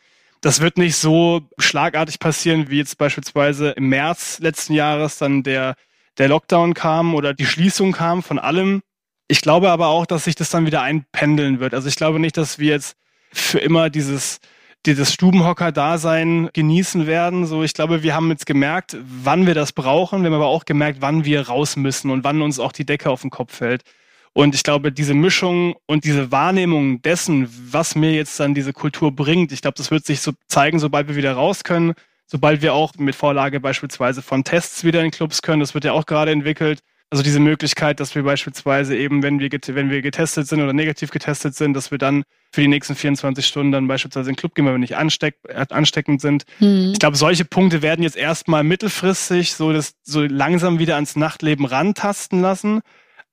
Das 0.43 0.59
wird 0.59 0.77
nicht 0.77 0.97
so 0.97 1.47
schlagartig 1.57 2.19
passieren, 2.19 2.69
wie 2.69 2.77
jetzt 2.77 2.97
beispielsweise 2.97 3.69
im 3.69 3.87
März 3.87 4.39
letzten 4.41 4.73
Jahres 4.73 5.17
dann 5.17 5.41
der, 5.41 5.75
der 6.17 6.27
Lockdown 6.27 6.73
kam 6.73 7.15
oder 7.15 7.33
die 7.33 7.45
Schließung 7.45 7.93
kam 7.93 8.21
von 8.21 8.39
allem. 8.39 8.81
Ich 9.29 9.39
glaube 9.39 9.71
aber 9.71 9.87
auch, 9.87 10.05
dass 10.05 10.25
sich 10.25 10.35
das 10.35 10.49
dann 10.49 10.65
wieder 10.65 10.81
einpendeln 10.81 11.61
wird. 11.61 11.73
Also 11.73 11.87
ich 11.87 11.95
glaube 11.95 12.19
nicht, 12.19 12.35
dass 12.35 12.59
wir 12.59 12.71
jetzt 12.71 12.97
für 13.31 13.59
immer 13.59 13.89
dieses, 13.89 14.41
dieses 14.85 15.13
Stubenhocker-Dasein 15.13 16.49
genießen 16.51 17.07
werden. 17.07 17.45
So, 17.45 17.63
ich 17.63 17.73
glaube, 17.73 18.03
wir 18.03 18.13
haben 18.13 18.29
jetzt 18.29 18.45
gemerkt, 18.45 18.97
wann 19.01 19.47
wir 19.47 19.55
das 19.55 19.71
brauchen. 19.71 20.23
Wir 20.23 20.25
haben 20.25 20.35
aber 20.35 20.47
auch 20.47 20.65
gemerkt, 20.65 20.97
wann 20.99 21.23
wir 21.23 21.47
raus 21.47 21.77
müssen 21.77 22.11
und 22.11 22.25
wann 22.25 22.41
uns 22.41 22.59
auch 22.59 22.73
die 22.73 22.85
Decke 22.85 23.09
auf 23.09 23.21
den 23.21 23.29
Kopf 23.29 23.55
fällt. 23.55 23.83
Und 24.33 24.55
ich 24.55 24.63
glaube, 24.63 24.91
diese 24.91 25.13
Mischung 25.13 25.75
und 25.85 26.05
diese 26.05 26.31
Wahrnehmung 26.31 27.01
dessen, 27.03 27.47
was 27.71 27.95
mir 27.95 28.13
jetzt 28.13 28.39
dann 28.39 28.55
diese 28.55 28.73
Kultur 28.73 29.11
bringt, 29.11 29.51
ich 29.51 29.61
glaube, 29.61 29.77
das 29.77 29.91
wird 29.91 30.05
sich 30.05 30.21
so 30.21 30.31
zeigen, 30.47 30.79
sobald 30.79 31.07
wir 31.07 31.15
wieder 31.15 31.33
raus 31.33 31.63
können, 31.63 31.93
sobald 32.25 32.63
wir 32.63 32.73
auch 32.73 32.93
mit 32.97 33.15
Vorlage 33.15 33.59
beispielsweise 33.59 34.23
von 34.23 34.43
Tests 34.43 34.83
wieder 34.83 35.03
in 35.03 35.11
Clubs 35.11 35.43
können. 35.43 35.59
Das 35.59 35.75
wird 35.75 35.85
ja 35.85 35.93
auch 35.93 36.07
gerade 36.07 36.31
entwickelt. 36.31 36.79
Also 37.11 37.21
diese 37.21 37.39
Möglichkeit, 37.39 37.99
dass 37.99 38.15
wir 38.15 38.23
beispielsweise 38.23 38.97
eben, 38.97 39.21
wenn 39.21 39.39
wir, 39.39 39.51
wenn 39.51 39.91
wir 39.91 40.01
getestet 40.01 40.47
sind 40.47 40.63
oder 40.63 40.73
negativ 40.73 41.11
getestet 41.11 41.53
sind, 41.53 41.75
dass 41.75 41.91
wir 41.91 41.99
dann 41.99 42.23
für 42.51 42.61
die 42.61 42.67
nächsten 42.67 42.95
24 42.95 43.45
Stunden 43.45 43.71
dann 43.71 43.87
beispielsweise 43.87 44.31
in 44.31 44.33
den 44.33 44.39
Club 44.39 44.55
gehen, 44.55 44.65
weil 44.65 44.73
wir 44.73 44.79
nicht 44.79 44.97
ansteck, 44.97 45.35
äh, 45.47 45.63
ansteckend 45.69 46.21
sind. 46.21 46.45
Mhm. 46.59 46.89
Ich 46.93 46.97
glaube, 46.97 47.15
solche 47.15 47.45
Punkte 47.45 47.83
werden 47.83 48.01
jetzt 48.01 48.17
erstmal 48.17 48.63
mittelfristig 48.63 49.53
so, 49.53 49.71
das, 49.71 49.93
so 50.01 50.23
langsam 50.23 50.79
wieder 50.79 50.95
ans 50.95 51.15
Nachtleben 51.15 51.67
rantasten 51.67 52.41
lassen. 52.41 52.81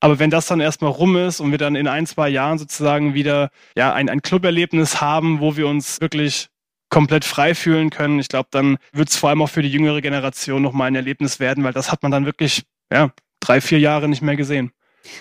Aber 0.01 0.17
wenn 0.17 0.31
das 0.31 0.47
dann 0.47 0.59
erstmal 0.59 0.91
rum 0.91 1.15
ist 1.15 1.39
und 1.39 1.51
wir 1.51 1.59
dann 1.59 1.75
in 1.75 1.87
ein, 1.87 2.07
zwei 2.07 2.27
Jahren 2.27 2.57
sozusagen 2.57 3.13
wieder 3.13 3.51
ja, 3.77 3.93
ein, 3.93 4.09
ein 4.09 4.23
Club-Erlebnis 4.23 4.99
haben, 4.99 5.39
wo 5.39 5.55
wir 5.55 5.67
uns 5.67 6.01
wirklich 6.01 6.49
komplett 6.89 7.23
frei 7.23 7.53
fühlen 7.53 7.91
können, 7.91 8.19
ich 8.19 8.27
glaube, 8.27 8.49
dann 8.51 8.77
wird 8.91 9.09
es 9.09 9.15
vor 9.15 9.29
allem 9.29 9.43
auch 9.43 9.49
für 9.49 9.61
die 9.61 9.71
jüngere 9.71 10.01
Generation 10.01 10.63
nochmal 10.63 10.87
ein 10.87 10.95
Erlebnis 10.95 11.39
werden, 11.39 11.63
weil 11.63 11.71
das 11.71 11.91
hat 11.91 12.01
man 12.01 12.11
dann 12.11 12.25
wirklich 12.25 12.63
ja, 12.91 13.11
drei, 13.39 13.61
vier 13.61 13.79
Jahre 13.79 14.09
nicht 14.09 14.23
mehr 14.23 14.35
gesehen. 14.35 14.71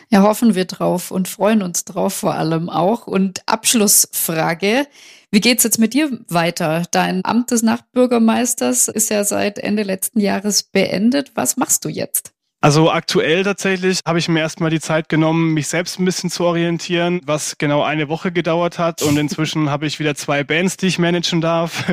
Ja, 0.08 0.22
hoffen 0.22 0.54
wir 0.54 0.64
drauf 0.64 1.10
und 1.10 1.28
freuen 1.28 1.62
uns 1.62 1.84
drauf 1.84 2.14
vor 2.14 2.34
allem 2.34 2.70
auch. 2.70 3.06
Und 3.06 3.42
Abschlussfrage. 3.46 4.86
Wie 5.30 5.40
geht's 5.40 5.62
jetzt 5.62 5.78
mit 5.78 5.94
dir 5.94 6.10
weiter? 6.28 6.84
Dein 6.90 7.24
Amt 7.24 7.50
des 7.50 7.62
Nachtbürgermeisters 7.62 8.88
ist 8.88 9.10
ja 9.10 9.24
seit 9.24 9.58
Ende 9.58 9.82
letzten 9.82 10.20
Jahres 10.20 10.64
beendet. 10.64 11.32
Was 11.34 11.56
machst 11.56 11.84
du 11.84 11.88
jetzt? 11.88 12.32
Also 12.62 12.90
aktuell 12.90 13.42
tatsächlich 13.42 14.00
habe 14.06 14.18
ich 14.18 14.28
mir 14.28 14.40
erstmal 14.40 14.68
die 14.68 14.80
Zeit 14.80 15.08
genommen, 15.08 15.54
mich 15.54 15.68
selbst 15.68 15.98
ein 15.98 16.04
bisschen 16.04 16.28
zu 16.28 16.44
orientieren, 16.44 17.22
was 17.24 17.56
genau 17.56 17.82
eine 17.82 18.10
Woche 18.10 18.32
gedauert 18.32 18.78
hat. 18.78 19.00
Und 19.00 19.16
inzwischen 19.16 19.70
habe 19.70 19.86
ich 19.86 19.98
wieder 19.98 20.14
zwei 20.14 20.44
Bands, 20.44 20.76
die 20.76 20.88
ich 20.88 20.98
managen 20.98 21.40
darf 21.40 21.84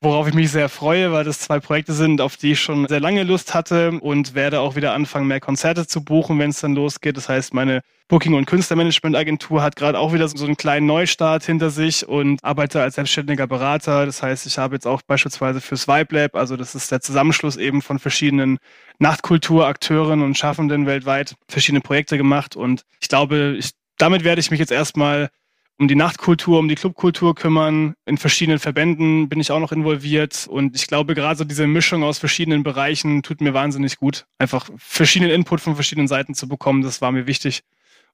worauf 0.00 0.28
ich 0.28 0.34
mich 0.34 0.50
sehr 0.50 0.68
freue, 0.68 1.12
weil 1.12 1.24
das 1.24 1.40
zwei 1.40 1.60
Projekte 1.60 1.92
sind, 1.92 2.20
auf 2.20 2.36
die 2.36 2.52
ich 2.52 2.60
schon 2.60 2.86
sehr 2.88 3.00
lange 3.00 3.24
Lust 3.24 3.54
hatte 3.54 3.92
und 4.00 4.34
werde 4.34 4.60
auch 4.60 4.76
wieder 4.76 4.92
anfangen, 4.92 5.26
mehr 5.26 5.40
Konzerte 5.40 5.86
zu 5.86 6.04
buchen, 6.04 6.38
wenn 6.38 6.50
es 6.50 6.60
dann 6.60 6.74
losgeht. 6.74 7.16
Das 7.16 7.28
heißt, 7.28 7.54
meine 7.54 7.82
Booking- 8.08 8.34
und 8.34 8.46
Künstlermanagement-Agentur 8.46 9.62
hat 9.62 9.74
gerade 9.74 9.98
auch 9.98 10.12
wieder 10.12 10.28
so 10.28 10.44
einen 10.44 10.56
kleinen 10.56 10.86
Neustart 10.86 11.44
hinter 11.44 11.70
sich 11.70 12.06
und 12.06 12.42
arbeite 12.44 12.80
als 12.80 12.94
selbstständiger 12.94 13.48
Berater. 13.48 14.06
Das 14.06 14.22
heißt, 14.22 14.46
ich 14.46 14.58
habe 14.58 14.76
jetzt 14.76 14.86
auch 14.86 15.02
beispielsweise 15.02 15.60
fürs 15.60 15.88
Vibe 15.88 16.14
Lab, 16.14 16.36
also 16.36 16.56
das 16.56 16.74
ist 16.74 16.92
der 16.92 17.00
Zusammenschluss 17.00 17.56
eben 17.56 17.82
von 17.82 17.98
verschiedenen 17.98 18.58
Nachtkulturakteuren 18.98 20.22
und 20.22 20.38
Schaffenden 20.38 20.86
weltweit, 20.86 21.34
verschiedene 21.48 21.80
Projekte 21.80 22.16
gemacht 22.16 22.54
und 22.54 22.82
ich 23.00 23.08
glaube, 23.08 23.56
ich, 23.58 23.72
damit 23.98 24.22
werde 24.22 24.40
ich 24.40 24.50
mich 24.50 24.60
jetzt 24.60 24.72
erstmal 24.72 25.30
um 25.78 25.88
die 25.88 25.94
Nachtkultur, 25.94 26.58
um 26.58 26.68
die 26.68 26.74
Clubkultur 26.74 27.34
kümmern. 27.34 27.94
In 28.06 28.18
verschiedenen 28.18 28.58
Verbänden 28.58 29.28
bin 29.28 29.40
ich 29.40 29.50
auch 29.50 29.60
noch 29.60 29.72
involviert. 29.72 30.46
Und 30.48 30.74
ich 30.74 30.86
glaube, 30.86 31.14
gerade 31.14 31.38
so 31.38 31.44
diese 31.44 31.66
Mischung 31.66 32.02
aus 32.02 32.18
verschiedenen 32.18 32.62
Bereichen 32.62 33.22
tut 33.22 33.40
mir 33.40 33.54
wahnsinnig 33.54 33.98
gut. 33.98 34.26
Einfach 34.38 34.68
verschiedenen 34.76 35.32
Input 35.32 35.60
von 35.60 35.74
verschiedenen 35.74 36.08
Seiten 36.08 36.34
zu 36.34 36.48
bekommen, 36.48 36.82
das 36.82 37.00
war 37.00 37.12
mir 37.12 37.26
wichtig. 37.26 37.62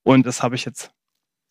Und 0.02 0.26
das 0.26 0.42
habe 0.42 0.56
ich 0.56 0.64
jetzt. 0.64 0.90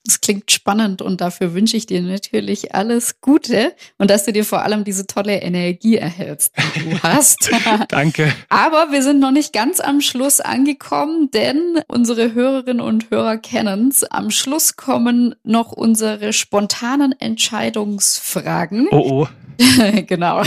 Das 0.03 0.19
klingt 0.19 0.49
spannend 0.51 1.03
und 1.03 1.21
dafür 1.21 1.53
wünsche 1.53 1.77
ich 1.77 1.85
dir 1.85 2.01
natürlich 2.01 2.73
alles 2.73 3.21
Gute 3.21 3.73
und 3.99 4.09
dass 4.09 4.25
du 4.25 4.33
dir 4.33 4.43
vor 4.43 4.63
allem 4.63 4.83
diese 4.83 5.05
tolle 5.05 5.41
Energie 5.41 5.97
erhältst, 5.97 6.53
die 6.75 6.89
du 6.89 6.99
hast. 7.03 7.51
Danke. 7.89 8.33
Aber 8.49 8.91
wir 8.91 9.03
sind 9.03 9.19
noch 9.19 9.29
nicht 9.29 9.53
ganz 9.53 9.79
am 9.79 10.01
Schluss 10.01 10.41
angekommen, 10.41 11.29
denn 11.31 11.81
unsere 11.87 12.33
Hörerinnen 12.33 12.81
und 12.81 13.11
Hörer 13.11 13.37
kennen 13.37 13.89
es. 13.89 14.03
Am 14.03 14.31
Schluss 14.31 14.75
kommen 14.75 15.35
noch 15.43 15.71
unsere 15.71 16.33
spontanen 16.33 17.13
Entscheidungsfragen. 17.19 18.87
Oh 18.91 19.11
oh. 19.11 19.27
genau. 20.07 20.43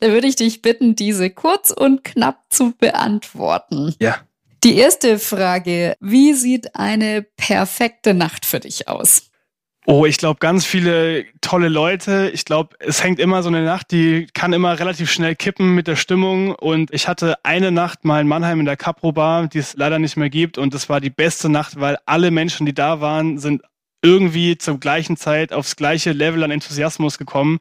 da 0.00 0.08
würde 0.08 0.26
ich 0.26 0.36
dich 0.36 0.62
bitten, 0.62 0.96
diese 0.96 1.30
kurz 1.30 1.70
und 1.70 2.04
knapp 2.04 2.38
zu 2.48 2.72
beantworten. 2.78 3.94
Ja. 4.00 4.16
Die 4.64 4.76
erste 4.76 5.18
Frage, 5.18 5.96
wie 5.98 6.34
sieht 6.34 6.76
eine 6.76 7.22
perfekte 7.22 8.14
Nacht 8.14 8.46
für 8.46 8.60
dich 8.60 8.86
aus? 8.86 9.28
Oh, 9.86 10.06
ich 10.06 10.18
glaube, 10.18 10.38
ganz 10.38 10.64
viele 10.64 11.24
tolle 11.40 11.68
Leute. 11.68 12.30
Ich 12.32 12.44
glaube, 12.44 12.76
es 12.78 13.02
hängt 13.02 13.18
immer 13.18 13.42
so 13.42 13.48
eine 13.48 13.64
Nacht, 13.64 13.90
die 13.90 14.28
kann 14.32 14.52
immer 14.52 14.78
relativ 14.78 15.10
schnell 15.10 15.34
kippen 15.34 15.74
mit 15.74 15.88
der 15.88 15.96
Stimmung. 15.96 16.54
Und 16.54 16.94
ich 16.94 17.08
hatte 17.08 17.44
eine 17.44 17.72
Nacht 17.72 18.04
mal 18.04 18.20
in 18.20 18.28
Mannheim 18.28 18.60
in 18.60 18.66
der 18.66 18.76
Capro 18.76 19.10
Bar, 19.10 19.48
die 19.48 19.58
es 19.58 19.74
leider 19.74 19.98
nicht 19.98 20.16
mehr 20.16 20.30
gibt. 20.30 20.58
Und 20.58 20.72
das 20.72 20.88
war 20.88 21.00
die 21.00 21.10
beste 21.10 21.48
Nacht, 21.48 21.80
weil 21.80 21.98
alle 22.06 22.30
Menschen, 22.30 22.64
die 22.64 22.74
da 22.74 23.00
waren, 23.00 23.38
sind 23.38 23.62
irgendwie 24.00 24.56
zur 24.56 24.78
gleichen 24.78 25.16
Zeit 25.16 25.52
aufs 25.52 25.74
gleiche 25.74 26.12
Level 26.12 26.44
an 26.44 26.52
Enthusiasmus 26.52 27.18
gekommen. 27.18 27.58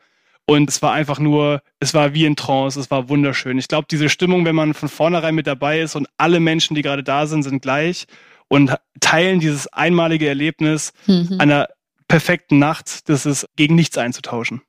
Und 0.51 0.69
es 0.69 0.81
war 0.81 0.91
einfach 0.91 1.17
nur, 1.17 1.61
es 1.79 1.93
war 1.93 2.13
wie 2.13 2.25
in 2.25 2.35
Trance, 2.35 2.77
es 2.77 2.91
war 2.91 3.07
wunderschön. 3.07 3.57
Ich 3.57 3.69
glaube, 3.69 3.87
diese 3.89 4.09
Stimmung, 4.09 4.43
wenn 4.43 4.53
man 4.53 4.73
von 4.73 4.89
vornherein 4.89 5.33
mit 5.33 5.47
dabei 5.47 5.79
ist 5.79 5.95
und 5.95 6.09
alle 6.17 6.41
Menschen, 6.41 6.75
die 6.75 6.81
gerade 6.81 7.05
da 7.05 7.25
sind, 7.25 7.43
sind 7.43 7.61
gleich 7.61 8.05
und 8.49 8.75
teilen 8.99 9.39
dieses 9.39 9.67
einmalige 9.67 10.27
Erlebnis 10.27 10.91
mhm. 11.07 11.37
einer 11.39 11.69
perfekten 12.09 12.59
Nacht, 12.59 13.07
das 13.07 13.25
ist 13.25 13.47
gegen 13.55 13.75
nichts 13.75 13.97
einzutauschen. 13.97 14.61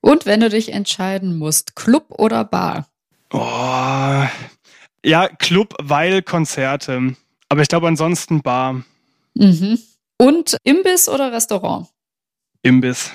Und 0.00 0.26
wenn 0.26 0.40
du 0.40 0.48
dich 0.48 0.72
entscheiden 0.72 1.38
musst, 1.38 1.76
Club 1.76 2.06
oder 2.18 2.44
Bar? 2.44 2.88
Oh, 3.32 4.24
ja, 5.04 5.28
Club, 5.38 5.76
weil 5.80 6.22
Konzerte. 6.22 7.14
Aber 7.48 7.62
ich 7.62 7.68
glaube 7.68 7.86
ansonsten 7.86 8.42
Bar. 8.42 8.82
Mhm. 9.34 9.78
Und 10.18 10.56
Imbiss 10.64 11.08
oder 11.08 11.30
Restaurant? 11.30 11.86
Imbiss. 12.62 13.10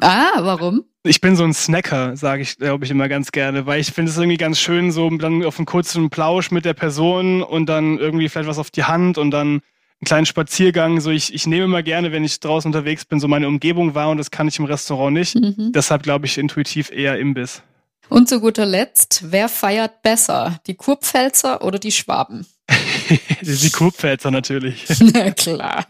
Ah, 0.00 0.32
warum? 0.38 0.84
Ich 1.02 1.20
bin 1.20 1.36
so 1.36 1.44
ein 1.44 1.54
Snacker, 1.54 2.16
sage 2.16 2.42
ich, 2.42 2.56
glaube 2.56 2.84
ich, 2.84 2.90
immer 2.90 3.08
ganz 3.08 3.32
gerne, 3.32 3.66
weil 3.66 3.80
ich 3.80 3.92
finde 3.92 4.10
es 4.10 4.18
irgendwie 4.18 4.36
ganz 4.36 4.58
schön, 4.58 4.92
so 4.92 5.08
dann 5.10 5.44
auf 5.44 5.58
einen 5.58 5.66
kurzen 5.66 6.10
Plausch 6.10 6.50
mit 6.50 6.64
der 6.64 6.74
Person 6.74 7.42
und 7.42 7.66
dann 7.66 7.98
irgendwie 7.98 8.28
vielleicht 8.28 8.48
was 8.48 8.58
auf 8.58 8.70
die 8.70 8.84
Hand 8.84 9.16
und 9.16 9.30
dann 9.30 9.48
einen 9.48 10.06
kleinen 10.06 10.26
Spaziergang. 10.26 11.00
So 11.00 11.10
ich, 11.10 11.32
ich 11.34 11.46
nehme 11.46 11.64
immer 11.64 11.82
gerne, 11.82 12.12
wenn 12.12 12.24
ich 12.24 12.40
draußen 12.40 12.68
unterwegs 12.68 13.04
bin, 13.04 13.20
so 13.20 13.28
meine 13.28 13.48
Umgebung 13.48 13.94
wahr 13.94 14.10
und 14.10 14.18
das 14.18 14.30
kann 14.30 14.48
ich 14.48 14.58
im 14.58 14.64
Restaurant 14.66 15.14
nicht. 15.14 15.34
Mhm. 15.34 15.72
Deshalb 15.72 16.02
glaube 16.02 16.26
ich 16.26 16.36
intuitiv 16.38 16.90
eher 16.90 17.18
Imbiss. 17.18 17.62
Und 18.08 18.28
zu 18.28 18.40
guter 18.40 18.66
Letzt, 18.66 19.24
wer 19.30 19.48
feiert 19.48 20.02
besser? 20.02 20.60
Die 20.66 20.74
Kurpfälzer 20.74 21.62
oder 21.64 21.78
die 21.78 21.92
Schwaben? 21.92 22.46
die 23.42 23.70
Kurpfälzer 23.70 24.30
natürlich. 24.30 24.84
Na 25.12 25.30
klar. 25.30 25.86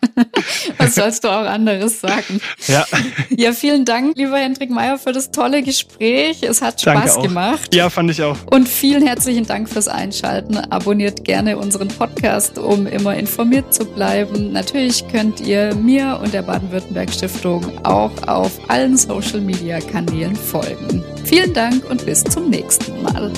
Was 0.79 0.95
sollst 0.95 1.25
du 1.25 1.29
auch 1.29 1.47
anderes 1.47 2.01
sagen? 2.01 2.41
Ja. 2.67 2.87
Ja, 3.31 3.53
vielen 3.53 3.85
Dank, 3.85 4.17
lieber 4.17 4.39
Hendrik 4.39 4.71
Meyer, 4.71 4.99
für 4.99 5.13
das 5.13 5.31
tolle 5.31 5.63
Gespräch. 5.63 6.43
Es 6.43 6.63
hat 6.63 6.81
Spaß 6.81 7.21
gemacht. 7.23 7.75
Ja, 7.75 7.91
fand 7.91 8.11
ich 8.11 8.23
auch. 8.23 8.37
Und 8.51 8.69
vielen 8.69 9.07
herzlichen 9.07 9.47
Dank 9.47 9.69
fürs 9.69 9.89
Einschalten. 9.89 10.57
Abonniert 10.57 11.25
gerne 11.25 11.57
unseren 11.57 11.89
Podcast, 11.89 12.59
um 12.59 12.87
immer 12.87 13.15
informiert 13.15 13.73
zu 13.73 13.85
bleiben. 13.85 14.53
Natürlich 14.53 15.07
könnt 15.09 15.41
ihr 15.41 15.75
mir 15.75 16.21
und 16.23 16.35
der 16.35 16.43
Baden-Württemberg 16.43 17.11
Stiftung 17.13 17.85
auch 17.85 18.13
auf 18.27 18.53
allen 18.69 18.97
Social 18.97 19.41
Media 19.41 19.81
Kanälen 19.81 20.37
folgen. 20.37 21.05
Vielen 21.25 21.53
Dank 21.53 21.89
und 21.91 22.05
bis 22.05 22.25
zum 22.25 22.51
nächsten 22.51 23.03
Mal. 23.03 23.31